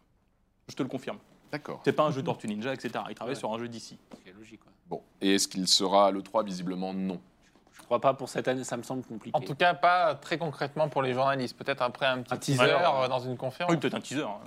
[0.69, 1.17] Je te le confirme.
[1.51, 1.81] D'accord.
[1.83, 2.89] C'est pas un jeu Tortue Ninja, etc.
[3.09, 3.39] Il travaille Ouais.
[3.39, 3.97] sur un jeu d'ici.
[4.25, 4.61] C'est logique.
[4.65, 4.71] ouais.
[4.87, 7.19] Bon, et est-ce qu'il sera à l'E3 Visiblement non.
[7.89, 9.35] Je crois pas pour cette année, ça me semble compliqué.
[9.35, 11.57] En tout cas, pas très concrètement pour les journalistes.
[11.57, 13.73] Peut-être après un petit Un teaser teaser, euh, dans une conférence.
[13.73, 14.21] Oui, peut-être un teaser.
[14.21, 14.37] hein.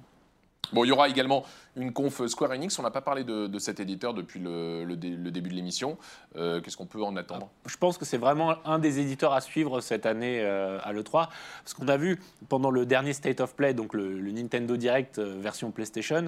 [0.73, 1.43] Bon, il y aura également
[1.75, 2.79] une conf Square Enix.
[2.79, 5.57] On n'a pas parlé de, de cet éditeur depuis le, le dé- le début de
[5.57, 5.99] l'émission.
[6.37, 7.49] Euh, Qu'est-ce qu'on peut en attendre?
[7.67, 11.27] Je pense que c'est vraiment un des éditeurs à suivre cette année euh, à l'E3.
[11.65, 15.19] Parce qu'on a vu pendant le dernier State of Play, donc le, le Nintendo Direct
[15.19, 16.27] euh, version PlayStation,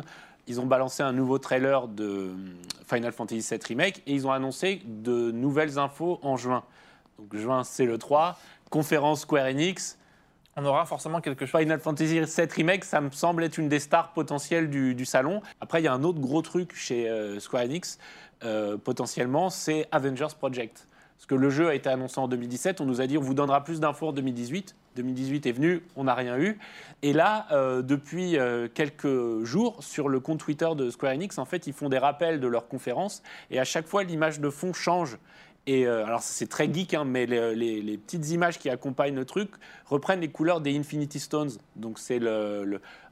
[0.49, 2.35] ils ont balancé un nouveau trailer de euh,
[2.89, 6.65] Final Fantasy VII Remake et ils ont annoncé de nouvelles infos en juin.
[7.19, 8.39] Donc juin, c'est le 3.
[8.71, 9.99] Conférence Square Enix.
[10.57, 11.61] On aura forcément quelque chose.
[11.61, 15.43] Final Fantasy VII Remake, ça me semble être une des stars potentielles du, du salon.
[15.61, 17.99] Après, il y a un autre gros truc chez euh, Square Enix,
[18.45, 20.87] euh, potentiellement, c'est Avengers Project.
[21.17, 23.35] Parce que le jeu a été annoncé en 2017, on nous a dit on vous
[23.35, 24.75] donnera plus d'infos en 2018.
[24.97, 26.59] 2018 est venu, on n'a rien eu.
[27.03, 31.45] Et là, euh, depuis euh, quelques jours, sur le compte Twitter de Square Enix, en
[31.45, 33.23] fait, ils font des rappels de leurs conférences.
[33.51, 35.19] Et à chaque fois, l'image de fond change.
[35.69, 39.51] Euh, alors, c'est très geek, hein, mais les, petites images qui accompagnent le truc
[39.87, 41.53] reprennent les couleurs des Infinity Stones.
[41.77, 42.21] Donc, c'est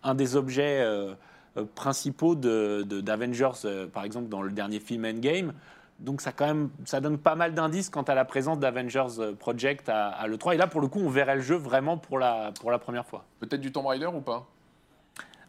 [0.03, 1.14] un des objets euh,
[1.57, 5.53] euh, principaux de- de- d'Avengers, euh, par exemple, dans le dernier film Endgame.
[5.98, 9.88] Donc, ça, quand même, ça donne pas mal d'indices quant à la présence d'Avengers Project
[9.88, 10.55] à, à l'E3.
[10.55, 13.07] Et là, pour le coup, on verrait le jeu vraiment pour la, pour la première
[13.07, 13.24] fois.
[13.38, 14.46] Peut-être du Tomb Raider ou pas?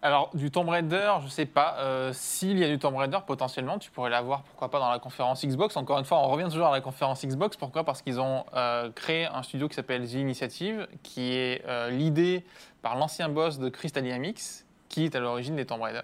[0.05, 1.77] Alors, du Tomb Raider, je sais pas.
[1.79, 4.99] Euh, S'il y a du Tomb Raider, potentiellement, tu pourrais l'avoir, pourquoi pas, dans la
[4.99, 5.77] conférence Xbox.
[5.77, 7.55] Encore une fois, on revient toujours à la conférence Xbox.
[7.55, 7.85] Pourquoi?
[7.85, 12.45] Parce qu'ils ont euh, créé un studio qui s'appelle The Initiative, qui est euh, l'idée
[12.81, 14.41] par l'ancien boss de Crystal Dynamics,
[14.89, 16.01] qui est à l'origine des Tomb Raider.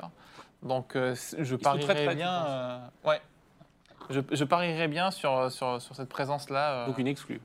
[0.63, 2.81] Donc, je parierais bien.
[3.03, 3.21] ouais.
[4.09, 6.87] Je, je parierais bien sur, sur, sur cette présence-là.
[6.87, 7.41] Donc une exclue.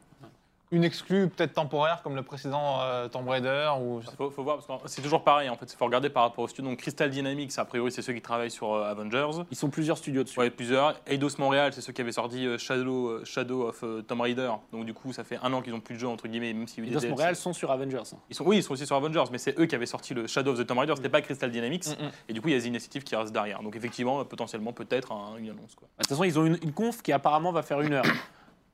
[0.74, 4.58] Une exclue peut-être temporaire comme le précédent euh, Tomb Raider ou sais Faut, faut voir,
[4.58, 5.72] parce que c'est toujours pareil, en fait.
[5.72, 6.68] Il faut regarder par rapport au studio.
[6.70, 9.44] Donc, Crystal Dynamics, a priori, c'est ceux qui travaillent sur euh, Avengers.
[9.50, 10.38] Ils sont plusieurs studios dessus.
[10.38, 10.94] Ouais, plusieurs.
[11.06, 14.50] Eidos Montréal, c'est ceux qui avaient sorti euh, Shadow, euh, Shadow of euh, Tomb Raider.
[14.72, 16.64] Donc, du coup, ça fait un an qu'ils n'ont plus de jeu, entre guillemets, même
[16.64, 17.08] des Eidos DLC.
[17.10, 18.02] Montréal sont sur Avengers.
[18.28, 20.26] Ils sont, oui, ils sont aussi sur Avengers, mais c'est eux qui avaient sorti le
[20.26, 21.86] Shadow of the Tomb Raider, c'était pas Crystal Dynamics.
[21.86, 22.10] Mm, mm.
[22.28, 23.62] Et du coup, il y a The Initiative qui reste derrière.
[23.62, 25.74] Donc, effectivement, potentiellement, peut-être un- une annonce.
[25.74, 25.88] Quoi.
[25.96, 28.04] Bah, De toute façon, ils ont une, une conf qui apparemment va faire une heure.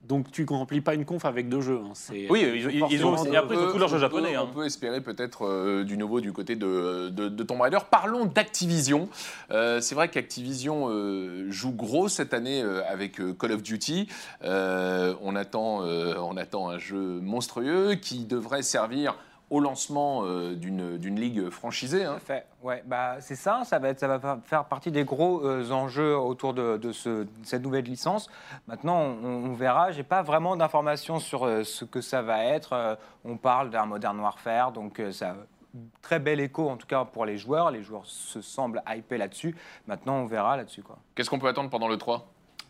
[0.08, 1.78] Donc tu remplis pas une conf avec deux jeux.
[1.84, 1.90] hein.
[1.94, 3.28] C'est- Oui, ils, ils- ils ont aussi.
[3.28, 4.34] Et après, ils ont tous leurs jeux on japonais.
[4.34, 4.46] hein.
[4.50, 7.78] On peut espérer peut-être euh, du nouveau du côté de, de, de Tomb Raider.
[7.90, 9.08] Parlons d'Activision.
[9.52, 14.08] Euh, c'est vrai qu'Activision euh, joue gros cette année euh, avec euh, Call of Duty.
[14.42, 19.16] Euh, on, attend, euh, on attend un jeu monstrueux qui devrait servir
[19.50, 22.04] au lancement euh, d'une ligue franchisée.
[22.04, 22.18] hein.
[22.24, 22.46] Fait.
[22.62, 25.70] Ouais, bah, c'est ça, ça va, être, ça va fa- faire partie des gros euh,
[25.72, 28.30] enjeux autour de, de ce- de cette nouvelle licence.
[28.68, 29.90] Maintenant, on, on verra.
[29.90, 32.72] J'ai pas vraiment d'informations sur euh, ce que ça va être.
[32.72, 32.94] Euh,
[33.24, 35.34] on parle d'un Modern Warfare, donc ça a
[36.02, 37.70] très bel écho en tout cas pour les joueurs.
[37.70, 39.56] Les joueurs se semblent hypés là-dessus.
[39.86, 40.82] Maintenant, on verra là-dessus.
[41.14, 42.26] Qu'est-ce qu'on peut attendre pendant le 3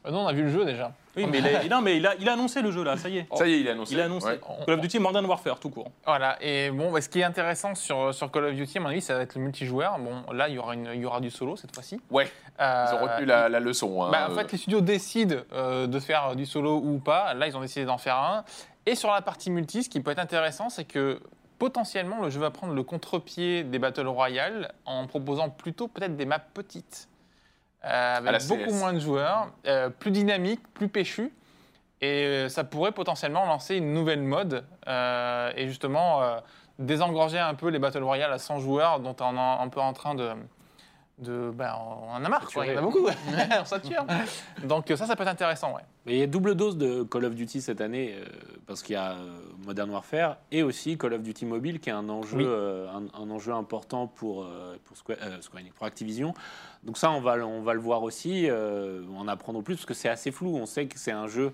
[0.07, 0.93] Euh, Non, on a vu le jeu déjà.
[1.17, 3.09] Oui, mais, il a, non, mais il, a, il a annoncé le jeu là, ça
[3.09, 3.27] y est.
[3.35, 3.95] Ça y est, il est annoncé.
[3.95, 4.27] Il a annoncé.
[4.29, 4.41] Ouais.
[4.65, 5.91] Call of Duty Modern Warfare, tout court.
[6.07, 8.89] Voilà, et bon, bah, ce qui est intéressant sur, sur Call of Duty, à mon
[8.91, 9.99] avis, ça va être le multijoueur.
[9.99, 12.01] Bon, là, il y aura, une, il y aura du solo cette fois-ci.
[12.11, 12.31] Ouais,
[12.61, 14.03] Euh, ils ont retenu la, la leçon.
[14.05, 14.11] hein.
[14.13, 17.35] bah, en fait, les studios décident euh, de faire du solo ou pas.
[17.35, 18.45] Là, ils ont décidé d'en faire un.
[18.87, 21.21] Et sur la partie multi, ce qui peut être intéressant, c'est que
[21.59, 26.25] potentiellement, le jeu va prendre le contre-pied des Battle Royale en proposant plutôt peut-être des
[26.25, 27.09] maps petites.
[27.85, 31.33] Euh, avec beaucoup moins de joueurs, euh, plus dynamiques, plus péchus.
[32.03, 36.21] Et euh, ça pourrait potentiellement lancer une nouvelle mode et justement
[36.79, 39.93] désengorger un peu les Battle Royale à 100 joueurs dont on est un peu en
[39.93, 40.31] train de.
[41.21, 41.73] De ben,
[42.09, 42.67] on en a marre, quoi.
[42.67, 43.07] il y en a beaucoup,
[43.61, 44.05] on sature.
[44.65, 45.83] Donc ça, ça peut être intéressant, ouais.
[46.07, 48.25] Mais il y a double dose de Call of Duty cette année, euh,
[48.67, 51.93] parce qu'il y a euh, Modern Warfare et aussi Call of Duty Mobile, qui est
[51.93, 52.45] un enjeu, Oui.
[52.47, 54.47] euh, un, un enjeu important pour,
[54.85, 56.33] pour, Square, euh, Square Enix, pour Activision.
[56.85, 59.87] Donc ça, on va, le- on va le voir aussi, euh, en apprendre plus, parce
[59.87, 60.57] que c'est assez flou.
[60.57, 61.53] On sait que c'est un jeu,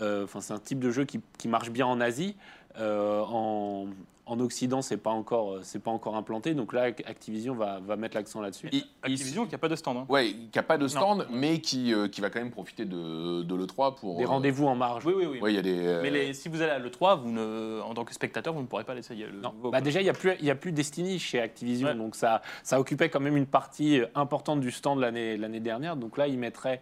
[0.00, 2.36] euh, enfin c'est un type de jeu qui, qui marche bien en Asie.
[2.78, 3.86] Euh, en,
[4.30, 6.54] en Occident, c'est pas encore, euh, c'est pas encore implanté.
[6.54, 8.70] Donc là, Activision va, va mettre l'accent là-dessus.
[9.02, 9.96] Activision qui a pas de stand.
[9.96, 10.06] hein.
[10.08, 13.42] Ouais, qui n'a pas de stand, mais qui, euh, qui va quand même profiter de,
[13.42, 14.18] de l'E3 pour.
[14.18, 15.04] Des euh, rendez-vous en marge.
[15.04, 15.40] Oui, oui, oui.
[15.40, 15.78] Ouais, il y a des.
[15.86, 18.62] euh, Mais les- si vous allez à l'E3, vous ne, en tant que spectateur, vous
[18.62, 19.26] ne pourrez pas l'essayer.
[19.26, 19.52] le Non.
[19.52, 21.94] nouveau Bah déjà, il n'y a, plus- il y a plus Destiny chez Activision, Ouais.
[21.96, 25.96] donc ça, ça occupait quand même une partie importante du stand l'année l'année dernière.
[25.96, 26.80] Donc là, ils mettraient,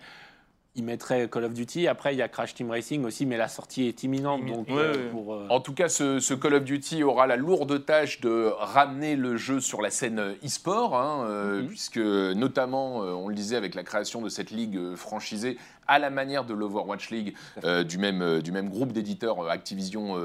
[0.75, 1.89] ils mettraient Call of Duty.
[1.89, 4.47] Après, il y a Crash Team Racing aussi, mais la sortie est imminente.
[4.47, 5.11] Donc, Ouais, euh, ouais.
[5.11, 8.53] pour, euh, En tout cas, ce, ce Call of Duty aura la lourde tâche de
[8.59, 11.69] ramener le jeu sur la scène e-sport, hein, euh, Mhm.
[11.69, 15.59] puisque notamment, euh, on le disait avec la création de cette ligue franchisée
[15.89, 17.35] à la manière de l'Overwatch League
[17.65, 20.17] euh, du, même, euh, du même groupe d'éditeurs euh, Activision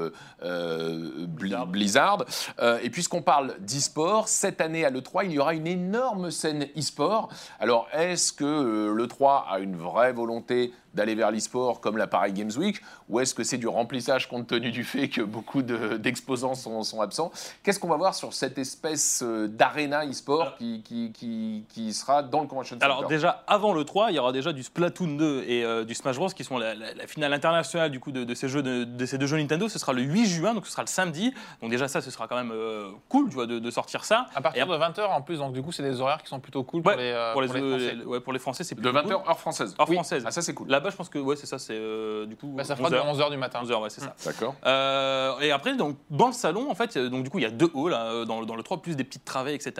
[0.42, 2.24] euh, Bli- Blizzard.
[2.60, 6.66] Euh, et puisqu'on parle d'e-sport, cette année à l'E3, il y aura une énorme scène
[6.76, 7.28] e-sport.
[7.58, 12.32] Alors, est-ce que euh, l'E3 a une vraie volonté d'aller vers l'e-sport comme la Paris
[12.32, 15.96] Games Week ou est-ce que c'est du remplissage compte tenu du fait que beaucoup de-
[15.96, 17.30] d'exposants sont, sont absents?
[17.62, 22.22] Qu'est-ce qu'on va voir sur cette espèce euh, d'aréna e-sport qui, qui, qui, qui sera
[22.22, 22.84] dans le Convention Center?
[22.84, 25.94] Alors déjà, avant le 3, il y aura déjà du Splatoon 2 et euh, du
[25.94, 28.62] Smash Bros qui sont la, la- la finale internationale du coup de, de ces jeux
[28.62, 29.68] de, de ces deux jeux Nintendo.
[29.68, 31.32] Ce sera le 8 juin, donc ce sera le samedi.
[31.60, 34.26] Donc déjà ça, ce sera quand même euh, cool, tu vois, de, de sortir ça.
[34.34, 36.40] À partir Et de 20h en plus, donc du coup, c'est des horaires qui sont
[36.40, 38.04] plutôt cool pour les, euh, pour les, pour les Français.
[38.04, 39.12] ouais, pour les Français, c'est De plutôt 20h, cool.
[39.28, 39.74] heure française.
[39.80, 39.94] Heure Oui.
[39.96, 40.22] française.
[40.26, 40.68] Ah, ça, c'est cool.
[40.84, 42.48] Là-bas, je pense que ouais, c'est ça, c'est euh, du coup.
[42.48, 43.06] Bah, ça fera 11 de heures.
[43.16, 43.60] 11h du matin.
[43.62, 44.14] 11 heures, ouais, c'est ça.
[44.26, 44.54] D'accord.
[44.66, 47.50] Euh, et après, donc, dans le salon, en fait, donc, du coup, il y a
[47.50, 49.72] deux halls, hein, dans, le- dans le 3, plus des petites travées, etc.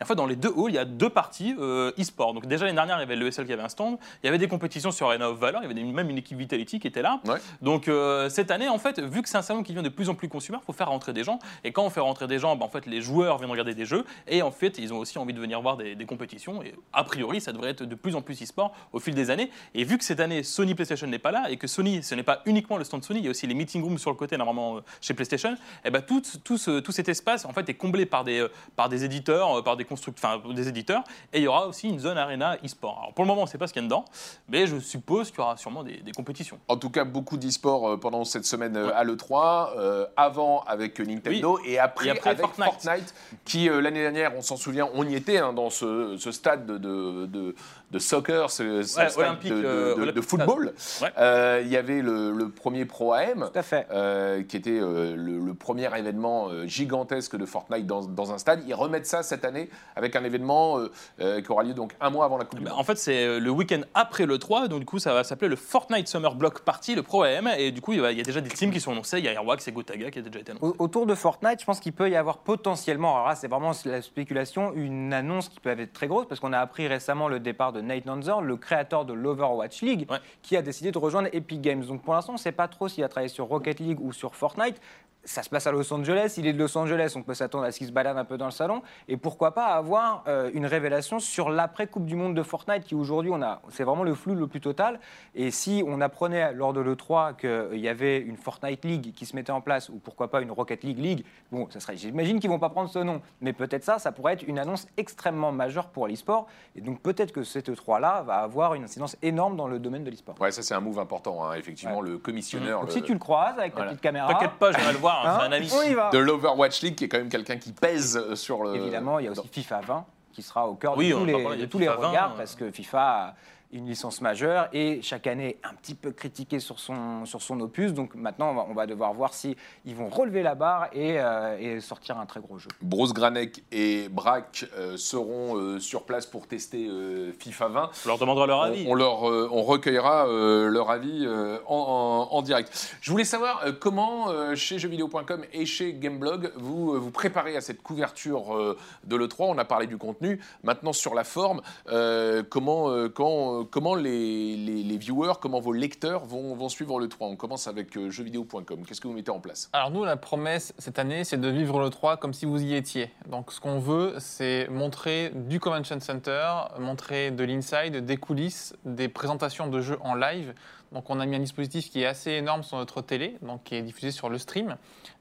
[0.00, 2.32] Et en fait, dans les deux halls, il y a deux parties euh, e-sport.
[2.32, 3.98] Donc, déjà, l'année dernière, il y avait l'ESL qui avait un stand.
[4.22, 5.62] Il y avait des compétitions sur Arena of Valor.
[5.64, 7.20] Il y avait même une équipe Vitality qui était là.
[7.24, 7.38] Ouais.
[7.60, 10.08] Donc, euh, cette année, en fait, vu que c'est un salon qui devient de plus
[10.10, 11.40] en plus consumer, il faut faire rentrer des gens.
[11.64, 13.84] Et quand on fait rentrer des gens, bah, en fait, les joueurs viennent regarder des
[13.84, 14.04] jeux.
[14.28, 16.62] Et en fait, ils ont aussi envie de venir voir des, des compétitions.
[16.62, 19.50] Et a priori, ça devrait être de plus en plus e-sport au fil des années.
[19.74, 22.22] Et vu que cette année, Sony PlayStation n'est pas là et que Sony, ce n'est
[22.22, 24.36] pas uniquement le stand Sony, il y a aussi les meeting rooms sur le côté
[24.36, 25.56] normalement euh, chez PlayStation.
[25.84, 28.48] Et ben tout, tout, ce- tout cet espace en fait est comblé par des, euh,
[28.76, 31.02] par des éditeurs, euh, par des constructeurs, enfin des éditeurs.
[31.32, 32.98] Et il y aura aussi une zone arena e-sport.
[33.00, 34.04] Alors pour le moment, on ne sait pas ce qu'il y a dedans,
[34.48, 36.58] mais je suppose qu'il y aura sûrement des, des compétitions.
[36.68, 41.78] En tout cas, beaucoup d'e-sport pendant cette semaine à l'E3, euh, avant avec Nintendo et
[41.78, 43.14] après, Et après avec Fortnite, Fortnite.
[43.44, 46.66] qui euh, l'année dernière, on s'en souvient, on y était hein, dans ce, ce stade
[46.66, 47.54] de, de, de-
[47.92, 50.72] de soccer, ce, ce Ouais, stade olympique, de, de- euh, de- de olympique football.
[51.02, 51.08] Ouais.
[51.18, 53.48] Euh, Il y avait le, le premier Pro AM.
[53.52, 53.86] Tout à fait.
[53.92, 58.38] euh, qui était euh, le, le premier événement euh, gigantesque de Fortnite dans, dans un
[58.38, 58.62] stade.
[58.66, 60.90] Ils remettent ça cette année avec un événement euh,
[61.20, 62.80] euh, qui aura lieu donc un mois avant la Coupe du Ben, Monde.
[62.80, 65.56] en fait, c'est le week-end après le 3, donc du coup, ça va s'appeler le
[65.56, 67.48] Fortnite Summer Block Party, le Pro AM.
[67.58, 69.18] Et du coup, il y a il y a déjà des teams qui sont annoncés.
[69.18, 70.66] Il y a Airwax et Gotaga qui a déjà été annoncé.
[70.78, 73.72] Au- Autour de Fortnite, je pense qu'il peut y avoir potentiellement, alors là c'est vraiment
[73.84, 77.40] la spéculation, une annonce qui peut être très grosse parce qu'on a appris récemment le
[77.40, 80.18] départ de Nate Nanzer, le créateur de l'Overwatch League, Ouais.
[80.42, 81.84] qui a décidé de rejoindre Epic Games.
[81.84, 84.12] Donc pour l'instant, on ne sait pas trop s'il a travaillé sur Rocket League ou
[84.12, 84.80] sur Fortnite.
[85.24, 87.70] Ça se passe à Los Angeles, il est de Los Angeles, on peut s'attendre à
[87.70, 88.82] ce qu'il se balade un peu dans le salon.
[89.06, 93.30] Et pourquoi pas avoir euh, une révélation sur l'après-Coupe du Monde de Fortnite, qui aujourd'hui,
[93.32, 94.98] on a, c'est vraiment le flou le plus total.
[95.36, 99.36] Et si on apprenait lors de l'E3 qu'il y avait une Fortnite League qui se
[99.36, 102.50] mettait en place, ou pourquoi pas une Rocket League League, bon, ça serait, j'imagine qu'ils
[102.50, 105.86] vont pas prendre ce nom, mais peut-être ça, ça pourrait être une annonce extrêmement majeure
[105.88, 106.48] pour l'e-sport.
[106.74, 110.10] Et donc peut-être que cette E3-là va avoir une incidence énorme dans le domaine de
[110.10, 110.34] l'e-sport.
[110.40, 113.20] Ouais, ça c'est un move important, hein, effectivement, le commissionneur Donc le- si tu le
[113.20, 113.90] croises avec ta Voilà.
[113.92, 115.70] petite caméra, T'inquiète pas, je vais le voir, hein, hein, c'est un ami.
[115.72, 116.10] on y va.
[116.10, 118.76] de l'Overwatch League, qui est quand même quelqu'un qui pèse sur le.
[118.76, 121.32] Évidemment, il y a aussi FIFA 20 qui sera au cœur Oui, de tous les,
[121.32, 122.38] parlera, il y a de tous les FIFA 20, regards euh.
[122.38, 123.34] parce que FIFA a
[123.72, 127.92] une licence majeure et chaque année un petit peu critiqué sur son, sur son opus.
[127.94, 131.18] Donc maintenant, on va, on va devoir voir si ils vont relever la barre et,
[131.18, 132.68] euh, et sortir un très gros jeu.
[132.82, 137.90] Bruce Granek et Brack euh, seront euh, sur place pour tester euh, FIFA 20.
[138.02, 138.84] Je leur demanderai leur On, avis.
[138.88, 142.96] on leur, euh, on recueillera euh, leur avis euh, en, en- en direct.
[143.00, 147.56] Je voulais savoir euh, comment, euh, chez jeuxvideo.com et chez Gameblog, vous euh, vous préparez
[147.56, 149.46] à cette couverture euh, de l'E3.
[149.48, 150.40] On a parlé du contenu.
[150.62, 156.24] Maintenant, sur la forme, euh, comment, euh, quand, comment les, les- viewers, comment vos lecteurs
[156.24, 158.84] vont, vont suivre l'E3 On commence avec euh, jeuxvideo.com.
[158.86, 159.68] Qu'est-ce que vous mettez en place?
[159.72, 162.74] Alors nous, la promesse cette année, c'est de vivre le 3 comme si vous y
[162.74, 163.10] étiez.
[163.28, 166.48] Donc ce qu'on veut, c'est montrer du Convention Center,
[166.78, 170.54] montrer de l'inside, des coulisses, des présentations de jeux en live.
[170.92, 173.74] Donc on a mis un dispositif qui est assez énorme sur notre télé, donc qui
[173.74, 174.76] est diffusé sur le stream.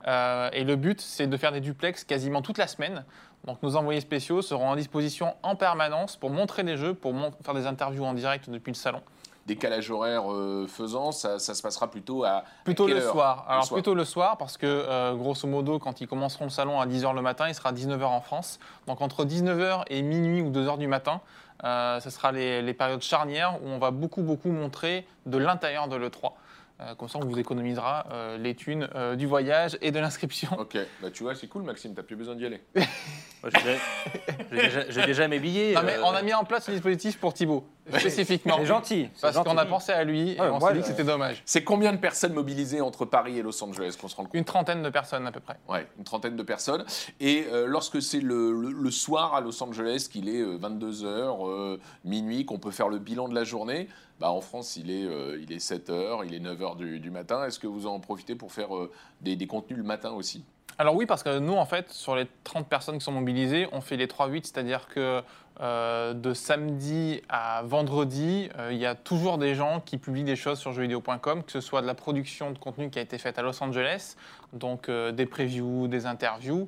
[0.07, 3.05] Euh, et le but, c'est de faire des duplex quasiment toute la semaine.
[3.45, 7.53] Donc nos envoyés spéciaux seront en disposition en permanence pour montrer des jeux, pour faire
[7.53, 9.01] des interviews en direct depuis le salon.
[9.48, 12.44] Décalage horaire euh, faisant, ça, ça se passera plutôt à.
[12.64, 13.46] Plutôt à le soir.
[13.48, 13.78] Alors soir.
[13.78, 17.16] plutôt le soir parce que euh, grosso modo quand ils commenceront le salon à 10h
[17.16, 18.60] le matin, il sera 19h en France.
[18.88, 21.22] Donc entre 19h et minuit ou 2h du matin,
[21.64, 25.88] euh, ce sera les, les périodes charnières où on va beaucoup beaucoup montrer de l'intérieur
[25.88, 26.32] de l'E3.
[26.80, 30.50] Euh, comme ça on vous économisera euh, les thunes du voyage et de l'inscription.
[30.60, 32.62] Ok, bah tu vois, c'est cool, Maxime, t'as plus besoin d'y aller.
[33.44, 33.80] Moi, J'ai déjà-
[34.52, 35.74] j'ai déjà, j'ai déjà mes billets.
[35.74, 37.64] Non, mais euh, on a mis en place ce dispositif pour Thibaut,
[37.98, 38.58] spécifiquement.
[38.60, 39.10] C'est gentil.
[39.16, 39.50] c'est Parce gentil.
[39.50, 41.42] qu'on a pensé à lui et Ouais, on moi, s'est dit que je- c'était dommage.
[41.46, 44.34] C'est combien de personnes mobilisées entre Paris et Los Angeles qu'on se rend compte?
[44.36, 45.58] Une trentaine de personnes à peu près.
[45.68, 46.86] Ouais, une trentaine de personnes.
[47.20, 52.46] Et euh, lorsque c'est le, le- le soir à Los Angeles, qu'il est 22h, minuit,
[52.46, 53.88] qu'on peut faire le bilan de la journée,
[54.20, 57.44] bah en France, il est, euh, il est 7h, il est 9h du, du matin.
[57.46, 60.44] Est-ce que vous en profitez pour faire euh, des, des contenus le matin aussi?
[60.78, 63.82] Alors oui, parce que nous, en fait, sur les 30 personnes qui sont mobilisées, on
[63.82, 65.22] fait les 3-8, c'est-à-dire que
[65.59, 70.36] euh, de samedi à vendredi, euh, il y a toujours des gens qui publient des
[70.36, 73.38] choses sur jeuxvideo.com, que ce soit de la production de contenu qui a été faite
[73.38, 74.15] à Los Angeles,
[74.53, 76.67] donc euh, des previews, des interviews,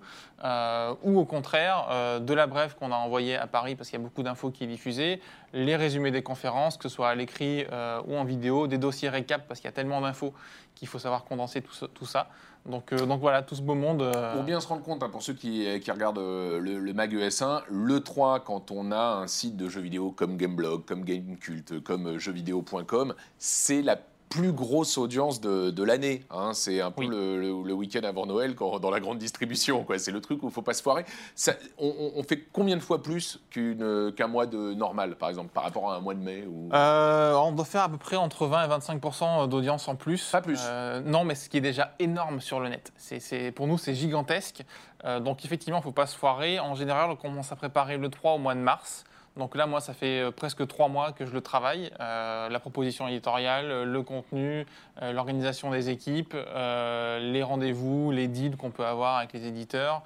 [1.03, 4.03] ou au contraire, de la brève qu'on a envoyée à Paris, parce qu'il y a
[4.03, 5.21] beaucoup d'infos qui est diffusée,
[5.53, 7.65] les résumés des conférences, que ce soit à l'écrit
[8.05, 10.33] ou en vidéo, des dossiers récap, parce qu'il y a tellement d'infos
[10.75, 12.27] qu'il faut savoir condenser tout ça.
[12.65, 14.01] Donc, euh, donc voilà, tout ce beau monde.
[14.01, 17.13] euh, Pour bien se rendre compte, hein, pour ceux qui, regardent euh, le, le Mag
[17.13, 21.83] ES1, le 3, quand on a un site de jeux vidéo comme Gameblog, comme Gamecult,
[21.83, 23.97] comme jeuxvideo.com, c'est la
[24.33, 26.23] plus grosse audience de, de l'année.
[26.31, 26.51] hein.
[26.53, 27.07] C'est un peu Oui.
[27.07, 29.85] le, le- le week-end avant Noël quand, dans la grande distribution.
[29.97, 31.05] C'est le truc où il ne faut pas se foirer.
[31.35, 35.91] Ça- on, fait combien de fois plus qu'un mois de normal, par exemple, par rapport
[35.91, 36.69] à un mois de mai ou...
[36.73, 40.23] Euh, on doit faire à peu près entre 20 et 25 d'audience en plus.
[40.31, 40.59] Pas plus.
[40.63, 42.91] Euh, non, mais ce qui est déjà énorme sur le net.
[42.97, 44.63] C'est- pour nous, c'est gigantesque.
[45.05, 46.59] Euh, donc effectivement, il ne faut pas se foirer.
[46.59, 49.03] En général, on commence à préparer le 3 au mois de mars.
[49.37, 51.91] Donc là, moi, ça fait euh, presque trois mois que je le travaille.
[51.99, 54.65] Euh, la proposition éditoriale, euh, le contenu,
[55.01, 60.03] l'organisation des équipes, les rendez-vous, les deals qu'on peut avoir avec les éditeurs.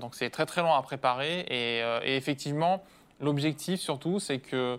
[0.00, 1.40] Donc c'est très très long à préparer.
[1.48, 2.82] Et, effectivement,
[3.20, 4.78] l'objectif surtout, c'est que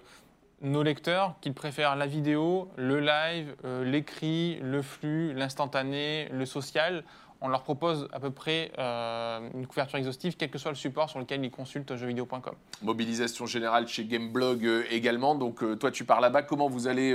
[0.62, 7.04] nos lecteurs qu'ils préfèrent la vidéo, le live, l'écrit, le flux, l'instantané, le social.
[7.46, 11.10] On leur propose à peu près euh, une couverture exhaustive, quel que soit le support
[11.10, 12.56] sur lequel ils consultent jeuxvideo.com.
[12.82, 15.36] Mobilisation générale chez Gameblog euh, également.
[15.36, 16.44] Donc euh, toi, tu pars là-bas.
[16.44, 17.14] Comment vous allez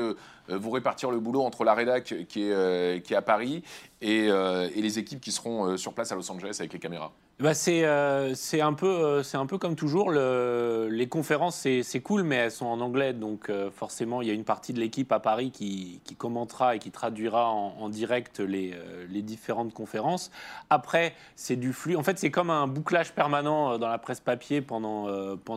[0.49, 3.62] vous répartir le boulot entre la rédac qui est, à Paris
[4.03, 7.12] et, et les équipes qui seront sur place à Los Angeles avec les caméras?
[7.41, 10.11] Bah, c'est euh, c'est un, peu, euh, un peu comme toujours.
[10.11, 13.12] Le- les conférences, c'est cool, mais elles sont en anglais.
[13.12, 16.80] Donc, euh, forcément, il y a une partie de l'équipe à Paris qui, commentera et
[16.80, 18.74] qui traduira en, direct les,
[19.22, 20.32] différentes conférences.
[20.68, 21.95] Après, c'est du flux.
[21.95, 25.07] En fait, c'est comme un bouclage permanent dans la presse papier pendant,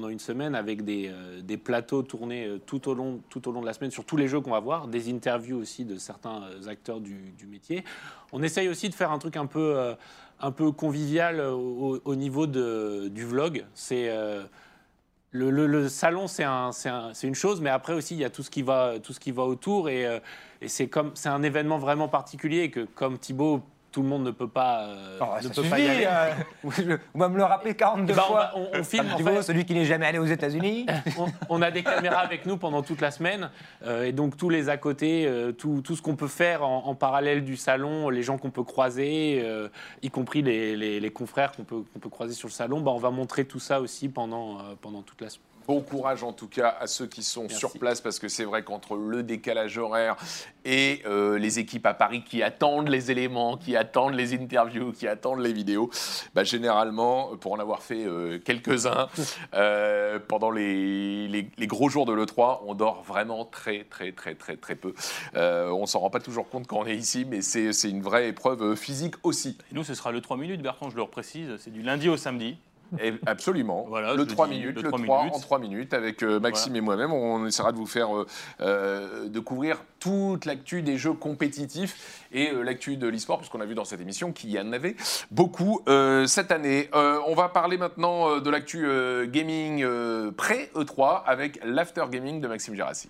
[0.07, 1.11] une semaine avec des,
[1.57, 4.87] plateaux tournés tout au, long, de la semaine sur tous les jeux qu'on va voir,
[4.87, 7.83] des interviews aussi de certains acteurs du métier.
[8.33, 9.95] On essaye aussi de faire un truc un peu.
[10.41, 13.65] Euh, un peu convivial au, au niveau de, du vlog.
[13.73, 14.43] C'est euh,
[15.31, 16.71] le, salon, c'est un,
[17.23, 19.31] une chose, mais après aussi il y a tout ce qui va, tout ce qui
[19.31, 20.19] va autour et, euh,
[20.61, 20.89] et c'est
[21.25, 23.61] un événement vraiment particulier que comme Thibaut,
[23.91, 26.05] tout le monde ne peut pas, euh, Oh, ne pas y aller.
[26.07, 26.31] euh,
[26.77, 28.51] je- on va me le rappeler 42 Eh ben, on, fois.
[28.55, 29.41] on- on filme en fait.
[29.43, 30.85] celui qui n'est jamais allé aux États-Unis.
[31.19, 33.49] on, on a des caméras avec nous pendant toute la semaine
[33.85, 36.85] euh, et donc tous les à côté, euh, tout, tout ce qu'on peut faire en,
[36.87, 39.43] en parallèle du salon, les gens qu'on peut croiser,
[40.01, 42.91] y compris les, les- les confrères qu'on peut, qu'on peut croiser sur le salon, bah,
[42.91, 45.45] on va montrer tout ça aussi pendant, pendant toute la semaine.
[45.67, 47.55] Bon courage en tout cas à ceux qui sont Merci.
[47.57, 50.15] sur place parce que c'est vrai qu'entre le décalage horaire
[50.65, 55.07] et euh, les équipes à Paris qui attendent les éléments, qui attendent les interviews, qui
[55.07, 55.89] attendent les vidéos,
[56.35, 59.07] bah, généralement, pour en avoir fait euh, quelques-uns
[59.53, 64.35] euh, pendant les, les- les gros jours de l'E3, on dort vraiment très très très
[64.35, 64.93] très très peu.
[65.35, 68.27] On s'en rend pas toujours compte quand on est ici, mais c'est c'est une vraie
[68.29, 69.57] épreuve physique aussi.
[69.71, 71.49] Et nous, ce sera le 3 minutes, Bertrand, je le reprécise.
[71.59, 72.57] C'est du lundi au samedi.
[72.99, 73.85] Et absolument.
[73.89, 75.35] Voilà, le le 3 dis, minutes, le le 3 3, minutes.
[75.35, 77.11] en 3 minutes avec euh, Maxime et moi-même.
[77.13, 78.25] On essaiera de vous faire euh,
[78.61, 83.65] euh, de couvrir toute l'actu des jeux compétitifs et euh, l'actu de l'e-sport, puisqu'on a
[83.65, 84.95] vu dans cette émission qu'il y en avait
[85.29, 86.89] beaucoup euh, cette année.
[86.93, 88.85] On va parler maintenant de l'actu
[89.27, 93.09] gaming euh, pré-E3 avec l'after gaming de Maxime Gérassi.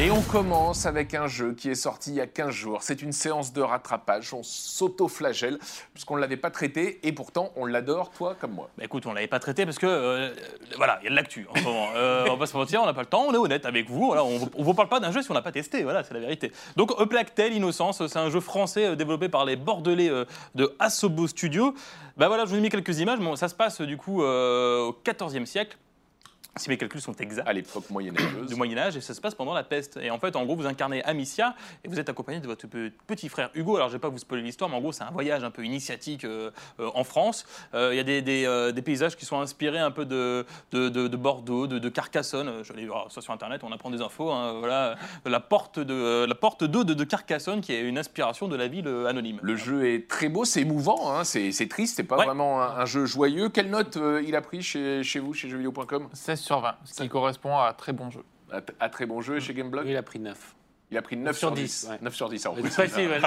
[0.00, 2.82] Et on commence avec un jeu qui est sorti il y a 15 jours.
[2.84, 4.32] C'est une séance de rattrapage.
[4.32, 5.58] On s'auto-flagelle
[5.92, 8.70] puisqu'on ne l'avait pas traité et pourtant on l'adore, toi comme moi.
[8.78, 10.32] Bah écoute, on l'avait pas traité parce que euh,
[10.76, 11.88] voilà, il y a de l'actu en ce moment.
[11.96, 14.12] Euh, on va se mentir, on n'a pas le temps, on est honnête avec vous.
[14.14, 16.20] On, on vous parle pas d'un jeu si on n'a pas testé, voilà, c'est la
[16.20, 16.52] vérité.
[16.76, 20.26] Donc A Plague Tale Innocence, c'est un jeu français euh, développé par les Bordelais euh,
[20.54, 21.74] de Asobo Studio.
[22.16, 23.18] Bah voilà, je vous ai mis quelques images.
[23.18, 25.76] Bon, ça se passe du coup au XIVe siècle.
[26.56, 27.46] Si mes calculs sont exacts.
[27.48, 28.46] À l'époque moyenâgeuse.
[28.48, 29.96] du Moyen Âge et ça se passe pendant la peste.
[30.02, 32.90] Et en fait, en gros, vous incarnez Amicia et vous êtes accompagné de votre pe-
[33.06, 33.76] petit frère Hugo.
[33.76, 35.64] Alors, je vais pas vous spoiler l'histoire, mais en gros, c'est un voyage un peu
[35.64, 37.46] initiatique euh, euh, en France.
[37.74, 40.44] Euh, Il y a des, des, euh, des paysages qui sont inspirés un peu de,
[40.72, 42.50] de, de- de Bordeaux, de, de Carcassonne.
[42.64, 44.32] Je vais voir ça sur Internet, on apprend des infos.
[44.32, 44.54] hein.
[44.58, 44.96] voilà,
[45.26, 48.66] la porte de la porte d'eau de, de Carcassonne qui est une inspiration de la
[48.66, 49.38] ville anonyme.
[49.42, 52.24] Le jeu est très beau, c'est émouvant, hein, c'est c'est triste, c'est pas Ouais.
[52.24, 53.48] vraiment un, un jeu joyeux.
[53.48, 56.08] Quelle note euh, il a pris chez, chez vous, chez jeuxvideo.com
[56.38, 58.22] 16 sur 20, ce qui correspond à très bon jeu.
[58.52, 60.54] à, à très bon jeu et chez Gameblog Il a pris 9.
[60.90, 61.88] Il a pris 9 sur 10.
[61.90, 61.98] ouais.
[62.00, 62.70] 9 sur 10, en C'est plus.
[62.70, 63.20] facile, ouais.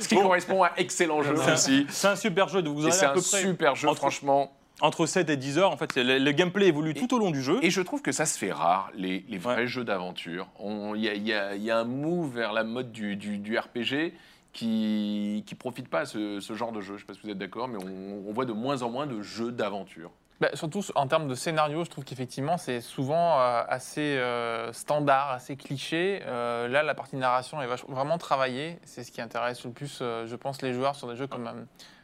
[0.00, 1.86] Ce qui correspond à excellent jeu C'est un- aussi.
[1.88, 3.88] C'est un super jeu, vous en Et avez c'est à un peu près super jeu,
[3.88, 4.52] entre- franchement.
[4.80, 5.70] entre 7 et 10 heures.
[5.70, 7.60] En fait, c'est- le, le gameplay évolue tout au long du jeu.
[7.62, 9.66] Et je trouve que ça se fait rare, les, les vrais Ouais.
[9.68, 10.48] jeux d'aventure.
[10.96, 14.12] Il y y y a un move vers la mode du, du- du RPG
[14.52, 16.94] qui qui profite pas à ce, ce genre de jeu.
[16.96, 19.06] Je sais pas si vous êtes d'accord, mais on, on voit de moins en moins
[19.06, 20.10] de jeux d'aventure.
[20.40, 25.30] Bah, surtout en termes de scénario, je trouve qu'effectivement c'est souvent euh, assez euh, standard,
[25.30, 26.20] assez cliché.
[26.26, 28.78] Euh, là, la partie narration est vraiment travaillée.
[28.84, 31.46] C'est ce qui intéresse le plus, euh, je pense, les joueurs sur des jeux comme,
[31.46, 31.52] euh,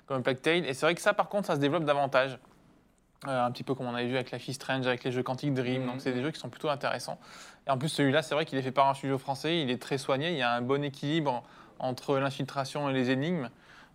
[0.07, 0.65] comme Plague Tale.
[0.67, 2.39] Et c'est vrai que ça, par contre, ça se développe davantage.
[3.29, 5.23] Euh, un petit peu comme on avait vu avec Life is Strange, avec les jeux
[5.23, 5.87] Quantic Dream.
[5.87, 7.19] Donc c'est des jeux qui sont plutôt intéressants.
[7.67, 9.61] Et en plus, celui-là, c'est vrai qu'il est fait par un studio français.
[9.61, 10.31] Il est très soigné.
[10.31, 11.45] Il y a un bon équilibre
[11.79, 13.51] entre l'infiltration et les énigmes.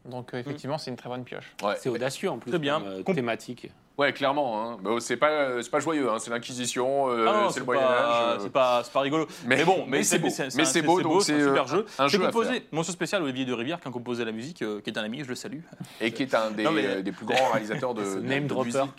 [0.06, 1.54] Donc euh, effectivement, c'est une très bonne pioche.
[1.64, 1.76] Ouais.
[1.80, 2.52] C'est audacieux en plus.
[2.52, 2.80] Très bien.
[2.80, 3.70] comme, euh, Com- thématique.
[3.98, 4.62] Ouais, clairement.
[4.74, 4.78] Hein.
[4.84, 6.08] Bah, c'est pas, c'est pas joyeux.
[6.12, 6.18] Hein.
[6.20, 8.40] C'est l'Inquisition, euh, Ah c'est le pas- Moyen Âge.
[8.42, 9.26] C'est pas, c'est pas rigolo.
[9.46, 10.30] Mais, bon, mais, c'est beau.
[10.30, 11.86] c'est- Mais c'est c'est un- beau, donc c'est c'est un euh, super jeu.
[11.98, 14.82] un J'ai jeu composé mention spéciale Olivier de Rivière qui a composé la musique, euh,
[14.82, 15.62] qui est un ami, je le salue.
[16.00, 18.44] et qui est un des, Non, mais- euh, des plus grands réalisateurs de, de- Name
[18.44, 18.66] de dropper.
[18.68, 18.92] musique.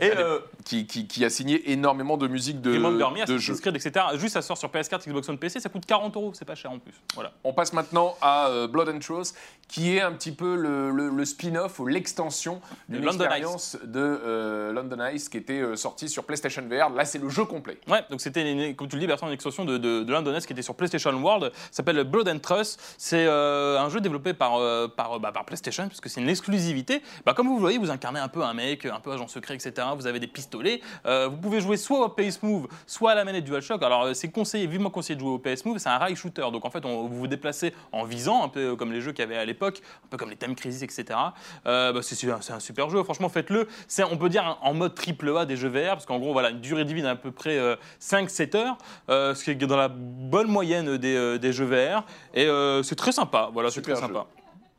[0.00, 3.54] Et euh, qui, qui- qui a signé énormément de musique de, Me, de jeux.
[3.66, 3.90] Etc.
[4.14, 6.70] Juste, ça sort sur PS4, Xbox One, PC, ça coûte 40 euros, c'est pas cher
[6.70, 6.94] en plus.
[7.16, 7.32] Voilà.
[7.42, 9.32] On passe maintenant à Blood and Truth,
[9.66, 14.96] qui est un petit peu le, spin-off ou l'extension d'une De expérience de euh, London
[15.12, 16.90] Ice qui était euh, sorti sur PlayStation VR.
[16.90, 17.78] Là, c'est le jeu complet.
[17.88, 20.62] Ouais, donc c'était, comme tu le dis, Bertrand, une extension de, London Est qui était
[20.62, 21.52] sur PlayStation World.
[21.70, 22.80] S'appelle Blood and Trust.
[22.98, 24.58] C'est euh, un jeu développé par,
[24.96, 27.02] par, bah, par PlayStation, puisque c'est une exclusivité.
[27.24, 29.86] Bah, comme vous voyez, vous incarnez un peu un mec, un peu agent secret, etc.
[29.96, 30.80] Vous avez des pistolets.
[31.04, 33.82] Vous pouvez jouer soit au PS Move, soit à la manette DualShock.
[33.82, 35.78] Alors, c'est conseillé, vivement conseillé de jouer au PS Move.
[35.78, 36.46] C'est un rail shooter.
[36.52, 39.26] Donc, en fait, vous vous déplacez en visant, un peu comme les jeux qu'il y
[39.26, 41.18] avait à l'époque, un peu comme les Time Crisis, etc.
[41.64, 43.02] Bah, c'est un super jeu.
[43.02, 43.68] Franchement, faites-le.
[43.94, 46.50] C'est, on peut dire, en mode triple A des jeux VR, parce qu'en gros, voilà,
[46.50, 47.56] une durée de vie d'à peu près
[48.00, 48.76] 5-7 heures,
[49.08, 52.04] euh, ce qui est dans la bonne moyenne des, euh, des jeux VR.
[52.34, 53.50] Et euh, c'est très sympa.
[53.52, 54.12] Voilà, c'est Super très jeu.
[54.12, 54.26] sympa.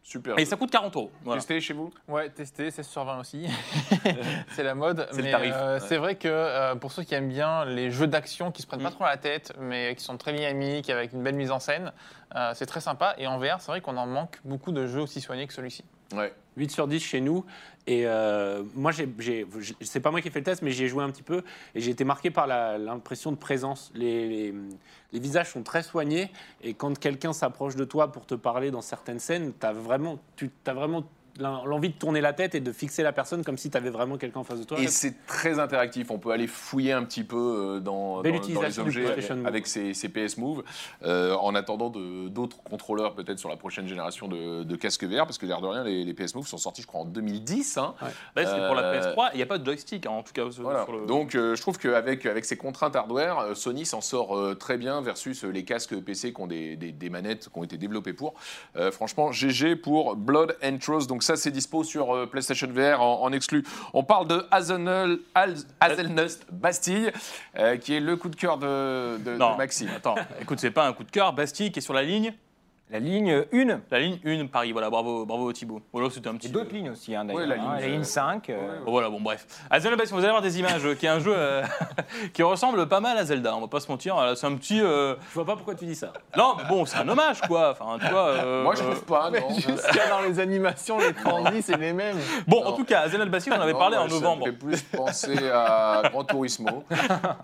[0.04, 0.38] Super.
[0.38, 1.12] Et ça coûte 40 euros.
[1.24, 1.40] Voilà.
[1.40, 3.48] Testé chez vous Ouais, testé, 16 sur 20 aussi.
[4.50, 5.08] c'est la mode.
[5.12, 5.88] C'est le mais, tarif, euh, ouais.
[5.88, 8.84] C'est vrai que euh, pour ceux qui aiment bien les jeux d'action qui se prennent
[8.84, 8.96] pas Mm.
[8.96, 11.94] trop la tête, mais qui sont très dynamiques, avec une belle mise en scène,
[12.36, 13.16] euh, c'est très sympa.
[13.18, 15.86] Et en VR, c'est vrai qu'on en manque beaucoup de jeux aussi soignés que celui-ci.
[16.14, 16.34] Ouais.
[16.58, 17.46] 8 sur 10 chez nous.
[17.88, 21.04] Et euh, moi, c'est pas moi qui ai fait le test, mais j'y ai joué
[21.04, 21.44] un petit peu.
[21.76, 23.92] Et j'ai été marqué par l'impression de présence.
[23.94, 24.54] Les,
[25.14, 26.32] visages sont très soignés.
[26.64, 30.50] Et quand quelqu'un s'approche de toi pour te parler dans certaines scènes, as vraiment, tu
[30.66, 31.04] as vraiment
[31.40, 34.18] l'envie de tourner la tête et de fixer la personne comme si tu avais vraiment
[34.18, 34.80] quelqu'un en face de toi.
[34.80, 36.10] Et c'est très interactif.
[36.12, 39.06] On peut aller fouiller un petit peu euh, dans, Belle dans- dans les objets
[39.46, 40.64] avec ces, ces PS Move,
[41.04, 45.38] euh, en attendant d'autres contrôleurs peut-être sur la prochaine génération de, de casques VR, parce
[45.38, 47.78] que l'air de rien, les, les PS Move sont sortis, je crois, en 2010.
[47.78, 47.94] hein.
[48.02, 49.30] Ouais, c'est pour la Euh, PS3.
[49.34, 50.50] Il n'y a pas de joystick, hein, en tout cas.
[50.52, 50.84] sur- Voilà.
[50.86, 54.56] sur le- Donc euh, je trouve qu'avec avec ces contraintes hardware, Sony s'en sort euh,
[54.56, 57.78] très bien versus les casques PC qui ont des, des- des manettes qui ont été
[57.78, 58.36] développées pour.
[58.76, 61.10] Euh, franchement, GG pour Blood and Trust.
[61.10, 63.64] Donc ça, c'est dispo sur euh, PlayStation VR en, en exclu.
[63.94, 67.12] On parle de Hazelnut, Haz- Hazelnut Bastille,
[67.58, 69.90] euh, qui est le coup de cœur de, de- de Non, Maxime.
[69.96, 71.34] attends, écoute, c'est pas un coup de cœur.
[71.34, 72.34] Bastille qui est sur la ligne.
[72.92, 74.72] La ligne 1 La ligne 1, Paris.
[74.72, 75.82] Voilà, bravo, bravo Thibaut.
[75.92, 76.48] Voilà, c'était un petit.
[76.48, 77.42] et d'autres lignes aussi, hein, d'ailleurs.
[77.42, 77.58] Ouais, la hein.
[77.78, 78.50] ligne, la ligne euh, 5.
[78.52, 79.48] euh, Bon, voilà, bon, bref.
[79.72, 81.64] À Zelda Bastion, vous allez avoir des images, euh, qui est un jeu euh,
[82.34, 84.16] qui ressemble pas mal à Zelda, on va pas se mentir.
[84.36, 84.80] C'est un petit.
[84.82, 86.14] euh, Je vois pas pourquoi tu dis ça.
[86.38, 87.72] Non, bon, c'est un hommage, quoi.
[87.72, 88.28] Enfin, tu vois.
[88.28, 89.50] euh, Moi, je trouve pas, non.
[89.56, 92.18] Jusqu'à dans les animations, les transis, c'est les mêmes.
[92.48, 92.68] Bon, Non.
[92.70, 94.46] en tout cas, à Zelda Bastion, on avait Non, parlé moi, en novembre.
[94.46, 96.84] Ça me fait plus penser à Gran Turismo.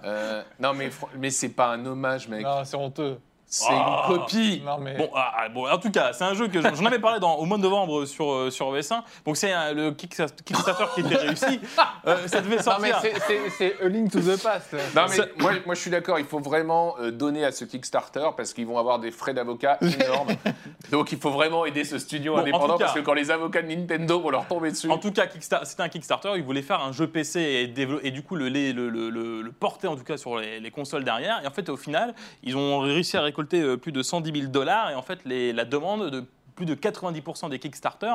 [0.03, 2.43] Euh, non, mais, mais c'est pas un hommage, mec.
[2.43, 3.17] Non, c'est honteux.
[3.53, 4.05] C'est Ah.
[4.07, 4.61] une copie.
[4.65, 4.95] Non, mais.
[4.95, 7.35] Bon, ah, ah, bon, en tout cas, c'est un jeu que j'en avais parlé dans,
[7.35, 9.03] au mois de novembre sur, euh, sur OS1.
[9.25, 11.59] Donc, c'est euh, le Kickstarter qui était réussi.
[12.07, 13.11] Euh, ça devait Non, mais sortir.
[13.57, 14.73] c'est- A Link to the Past.
[14.95, 17.63] Non, mais Ça- moi, moi, je suis d'accord, il faut vraiment euh, donner à ce
[17.63, 20.29] Kickstarter parce qu'ils vont avoir des frais d'avocat énormes.
[20.89, 23.61] Donc il faut vraiment aider ce studio Bon, indépendant cas- parce que quand les avocats
[23.61, 24.89] de Nintendo vont leur tomber dessus.
[24.89, 25.25] En tout cas,
[25.63, 26.31] c'était un Kickstarter.
[26.37, 29.51] Ils voulaient faire un jeu PC et, du coup le, le, le, le- le- le
[29.51, 31.39] porter en tout cas sur les, les consoles derrière.
[31.43, 34.51] Et en fait, au final, ils ont réussi à récolter euh, plus de 110 000
[34.51, 34.89] dollars.
[34.91, 36.23] Et en fait, les- la demande de
[36.53, 38.13] plus de 90% des Kickstarter,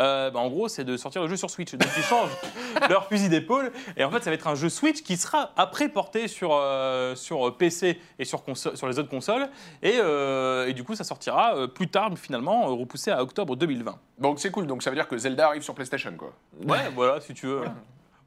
[0.00, 1.72] euh, bah, en gros, c'est de sortir le jeu sur Switch.
[1.74, 2.30] Donc ils changent
[2.88, 3.70] leur fusil d'épaule.
[3.96, 7.14] Et en fait, ça va être un jeu Switch qui sera après porté sur, euh,
[7.14, 9.48] sur PC et sur, sur les autres consoles.
[9.82, 13.96] Et, euh, et du coup, ça sortira plus tard, finalement, repoussé à octobre 2020.
[14.18, 16.32] Donc c'est cool, donc ça veut dire que Zelda arrive sur PlayStation quoi.
[16.64, 17.62] Ouais, voilà, si tu veux.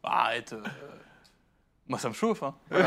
[0.03, 0.55] Arrête.
[1.89, 2.43] Moi, ça me chauffe.
[2.43, 2.53] Hein.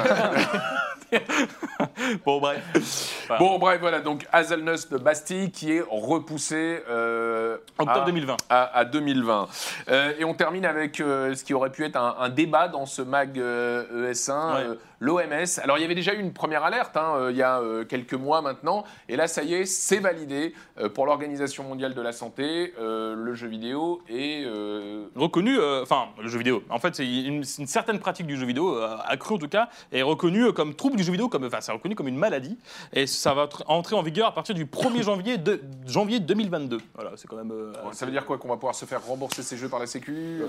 [2.24, 3.24] bon, bref.
[3.26, 3.38] Voilà.
[3.38, 8.36] Bon bref voilà, donc Hazelnuts de Bastille qui est repoussé euh, Octobre à- 2020.
[8.48, 9.48] à, à 2020.
[9.88, 12.86] Euh, et on termine avec euh, ce qui aurait pu être un, un débat dans
[12.86, 14.78] ce mag euh, ES1, Ouais.
[15.00, 15.60] l'OMS.
[15.62, 17.84] Alors il y avait déjà eu une première alerte hein, euh, il y a euh,
[17.84, 22.02] quelques mois maintenant, et là ça y est, c'est validé euh, pour l'Organisation mondiale de
[22.02, 26.62] la santé, euh, le jeu vidéo euh, Reconnu, euh, enfin, le jeu vidéo.
[26.68, 30.52] En fait, c'est une, certaine pratique du jeu vidéo, accrue en tout cas, est reconnue
[30.52, 32.58] comme trouble du jeu vidéo, comme, enfin, c'est reconnu comme une maladie.
[32.92, 36.78] Et ça va tr- entrer en vigueur à partir du 1er janvier, de, janvier 2022.
[36.94, 37.52] Voilà, c'est quand même.
[37.92, 40.42] ça veut dire quoi qu'on va pouvoir se faire rembourser ces jeux par la Sécu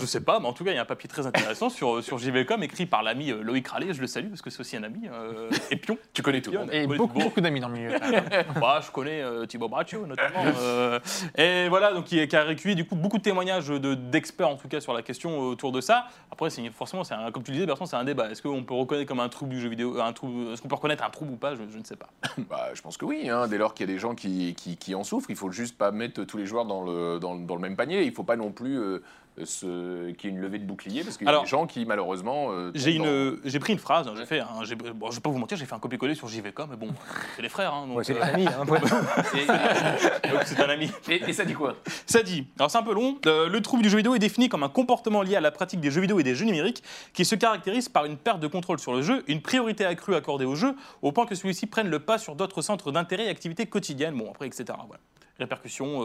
[0.00, 2.02] je sais pas, mais en tout cas, il y a un papier très intéressant sur,
[2.02, 4.82] sur JVcom écrit par l'ami Loïc Rallet, je le salue parce que c'est aussi un
[4.82, 5.96] ami, euh, et Pion.
[6.12, 6.50] Tu connais tout.
[6.50, 6.66] Pion.
[6.70, 7.90] Et Oui, beaucoup, d'amis dans le milieu.
[8.60, 10.44] Bah, je connais euh, Thibaut Braccio notamment.
[10.58, 10.98] euh,
[11.36, 14.56] et voilà, donc qui, qui a recueilli du coup beaucoup de témoignages de- d'experts en
[14.56, 16.06] tout cas sur la question autour de ça.
[16.30, 18.30] Après, forcément, c'est un- comme tu le disais, Bertrand, c'est un débat.
[18.30, 20.74] Est-ce qu'on peut reconnaître comme un trouble du jeu vidéo, un trouble, est-ce qu'on peut
[20.74, 21.54] reconnaître un trouble ou pas?
[21.54, 22.08] Je, je ne sais pas.
[22.50, 24.76] Bah, je pense que oui, hein, dès lors qu'il y a des gens qui, qui,
[24.76, 27.44] qui en souffrent, il faut juste pas mettre tous les joueurs dans le, dans, le-
[27.46, 28.02] dans le même panier.
[28.04, 29.02] Il faut pas non plus euh,
[29.44, 31.66] ce- qu'il y ait une levée de bouclier, parce qu'il y a Alors, des gens
[31.66, 32.48] qui, malheureusement...
[32.50, 35.16] euh, J'ai tombent une, j'ai pris une phrase, hein, j'ai fait, un- j'ai- bon, je
[35.16, 36.88] vais pas vous mentir, j'ai fait un copier-coller sur JVcom, mais bon,
[37.36, 38.48] c'est les frères, hein, donc, ouais, c'est les euh, familles.
[38.48, 40.90] hein, donc c'est un ami.
[41.08, 41.76] Et, et- et ça dit quoi?
[42.06, 44.48] Ça dit, alors c'est un peu long, euh, le trouble du jeu vidéo est défini
[44.48, 47.24] comme un comportement lié à la pratique des jeux vidéo et des jeux numériques qui
[47.24, 50.54] se caractérise par une perte de contrôle sur le jeu, une priorité accrue accordée au
[50.54, 54.16] jeu, au point que celui-ci prenne le pas sur d'autres centres d'intérêt et activités quotidiennes,
[54.16, 54.64] bon après, etc.
[54.86, 55.00] Voilà.
[55.38, 56.02] Répercussions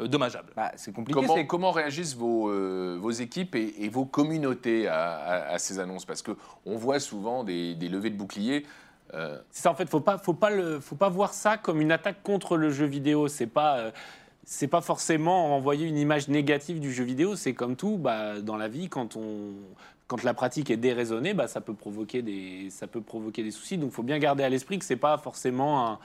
[0.00, 0.52] euh, dommageables.
[0.56, 1.46] Bah, c'est compliqué.
[1.46, 6.04] Comment, réagissent vos, euh, vos équipes et, et vos communautés à, à- à ces annonces?
[6.04, 8.66] Parce qu'on voit souvent des, des levées de boucliers.
[9.14, 11.80] euh, C'est ça en fait, faut pas, faut pas le, faut pas voir ça comme
[11.80, 13.28] une attaque contre le jeu vidéo.
[13.28, 13.90] C'est pas, euh,
[14.44, 17.36] c'est pas forcément envoyer une image négative du jeu vidéo.
[17.36, 19.52] C'est comme tout, bah, dans la vie, quand on,
[20.08, 23.78] quand la pratique est déraisonnée, bah, ça peut provoquer des, ça peut provoquer des soucis.
[23.78, 25.98] Donc, faut bien garder à l'esprit que c'est pas forcément un-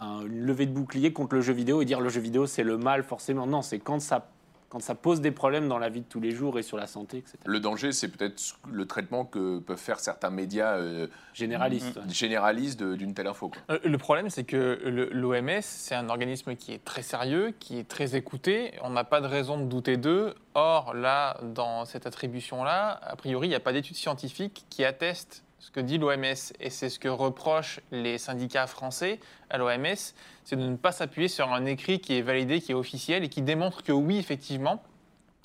[0.00, 2.64] un- une levée de bouclier contre le jeu vidéo et dire le jeu vidéo c'est
[2.64, 3.46] le mal forcément.
[3.46, 4.28] Non, c'est quand ça,
[4.70, 6.86] quand ça pose des problèmes dans la vie de tous les jours et sur la
[6.86, 7.38] santé, etc.
[7.44, 8.40] le danger, c'est peut-être
[8.70, 12.08] le traitement que peuvent faire certains médias euh, ouais.
[12.08, 13.48] généralistes de- d'une telle info.
[13.48, 13.60] quoi.
[13.70, 14.78] Euh, Le problème, c'est que
[15.12, 18.72] l'OMS, c'est un organisme qui est très sérieux, qui est très écouté.
[18.82, 20.34] On n'a pas de raison de douter d'eux.
[20.54, 25.42] Or, là, dans cette attribution-là, a priori, il n'y a pas d'études scientifiques qui attestent
[25.60, 26.24] ce que dit l'OMS.
[26.58, 29.96] Et c'est ce que reprochent les syndicats français à l'OMS,
[30.44, 33.28] c'est de ne pas s'appuyer sur un écrit qui est validé, qui est officiel et
[33.28, 34.82] qui démontre que oui, effectivement,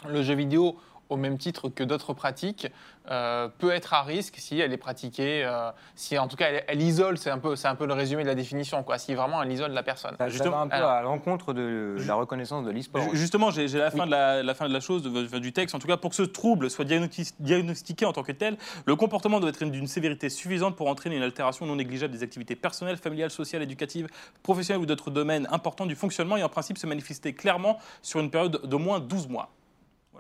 [0.08, 0.80] le jeu vidéo,
[1.10, 2.68] au même titre que d'autres pratiques,
[3.12, 6.64] euh, peut être à risque si elle est pratiquée, euh, si en tout cas elle,
[6.68, 9.14] elle isole, c'est un, peu, c'est un peu le résumé de la définition, quoi, si
[9.14, 10.12] vraiment elle isole la personne.
[10.18, 13.04] Ça, ça Justement, va un peu alors- à l'encontre de la reconnaissance de l'e-sport.
[13.12, 15.54] Ju- Justement, j'ai la, fin de la, la fin de la chose, de- de- du
[15.54, 15.76] texte.
[15.76, 18.96] En tout cas, pour que ce trouble soit diagnosti- diagnostiqué en tant que tel, le
[18.96, 22.98] comportement doit être d'une sévérité suffisante pour entraîner une altération non négligeable des activités personnelles,
[22.98, 24.08] familiales, sociales, éducatives,
[24.42, 28.32] professionnelles ou d'autres domaines importants du fonctionnement et en principe se manifester clairement sur une
[28.32, 29.50] période d'au moins 12 mois.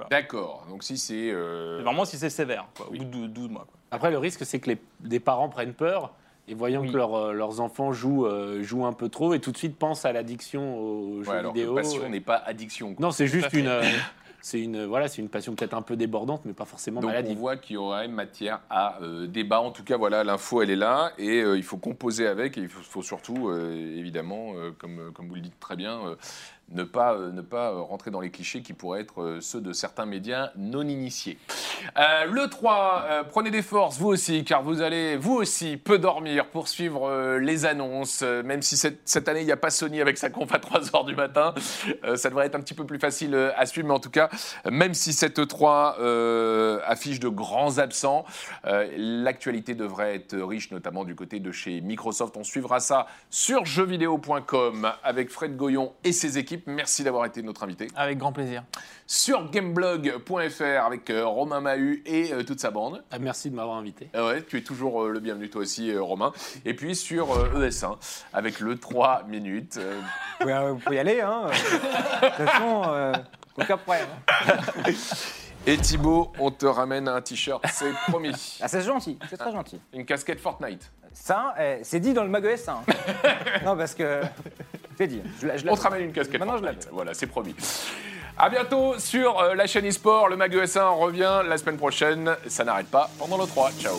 [0.10, 0.66] D'accord.
[0.70, 1.32] Donc si c'est...
[1.32, 3.00] euh, C'est Vraiment si c'est sévère, quoi, Oui.
[3.02, 3.66] au bout de 12 mois.
[3.66, 3.78] quoi.
[3.92, 6.14] Après, le risque, c'est que les, des parents prennent peur
[6.48, 6.92] et voyant Oui.
[6.92, 9.78] que leur, euh, leurs enfants jouent, euh, jouent un peu trop et tout de suite
[9.78, 11.76] pensent à l'addiction aux jeux ouais, alors que vidéo.
[11.76, 12.94] passion n'est pas addiction.
[12.94, 13.06] quoi.
[13.06, 13.60] Non, c'est juste fait.
[13.60, 13.82] une, euh,
[14.42, 17.14] c'est une, voilà, c'est une passion peut-être un peu débordante, mais pas forcément Donc on
[17.14, 17.38] maladive.
[17.40, 19.60] voit qu'il y aurait matière à euh, débat.
[19.60, 22.56] En tout cas, voilà, l'info, elle est là et euh, il faut composer avec.
[22.60, 25.98] Et il faut, faut surtout, euh, évidemment, euh, comme, comme vous le dites très bien,
[26.06, 26.16] euh,
[26.70, 29.62] ne pas, euh, ne pas euh, rentrer dans les clichés qui pourraient être euh, ceux
[29.62, 31.38] de certains médias non initiés.
[31.96, 36.48] Le 3, euh, prenez des forces, vous aussi, car vous allez, vous aussi, peu dormir
[36.48, 38.22] pour suivre les annonces.
[38.22, 41.06] Même si cette, cette année, il n'y a pas Sony avec sa conf à 3h
[41.06, 41.54] du matin,
[42.16, 43.88] ça devrait être un petit peu plus facile à suivre.
[43.88, 44.30] Mais en tout cas,
[44.70, 48.26] même si cette 3 euh, affiche de grands absents,
[48.98, 52.36] l'actualité devrait être riche, notamment du côté de chez Microsoft.
[52.38, 56.55] On suivra ça sur jeuxvideo.com avec Fred Goyon et ses équipes.
[56.66, 57.88] Merci d'avoir été notre invité.
[57.96, 58.64] Avec grand plaisir.
[59.08, 63.04] Sur gameblog.fr avec euh, Romain Mahut et euh, toute sa bande.
[63.12, 64.10] Ah, merci de m'avoir invité.
[64.14, 66.32] Ah ouais, tu es toujours euh, le bienvenu toi aussi, euh, Romain.
[66.66, 67.98] Et puis sur euh, ES1
[68.34, 69.78] avec le 3 minutes.
[69.78, 70.00] euh,
[70.40, 71.48] Vous pouvez, vous pouvez y aller, hein.
[71.48, 73.14] De toute façon, euh,
[73.58, 74.08] aucun problème.
[75.68, 78.58] et Thibaut, on te ramène un t-shirt, c'est promis.
[78.62, 79.80] Ah, c'est gentil, c'est très gentil.
[79.94, 80.92] Une casquette Fortnite.
[81.16, 82.82] Ça, eh, c'est dit dans le mag ES, hein.
[83.66, 84.22] non, parce que.
[84.98, 85.22] C'est dit.
[85.42, 86.90] Je, la- je la- On te ramène une casquette Maintenant, je Fortnite.
[86.92, 87.56] Voilà, c'est promis.
[88.38, 90.28] À bientôt sur euh, la chaîne eSport.
[90.28, 92.36] Le Mag ES1 revient la semaine prochaine.
[92.48, 93.72] Ça n'arrête pas pendant le 3.
[93.80, 93.96] Ciao.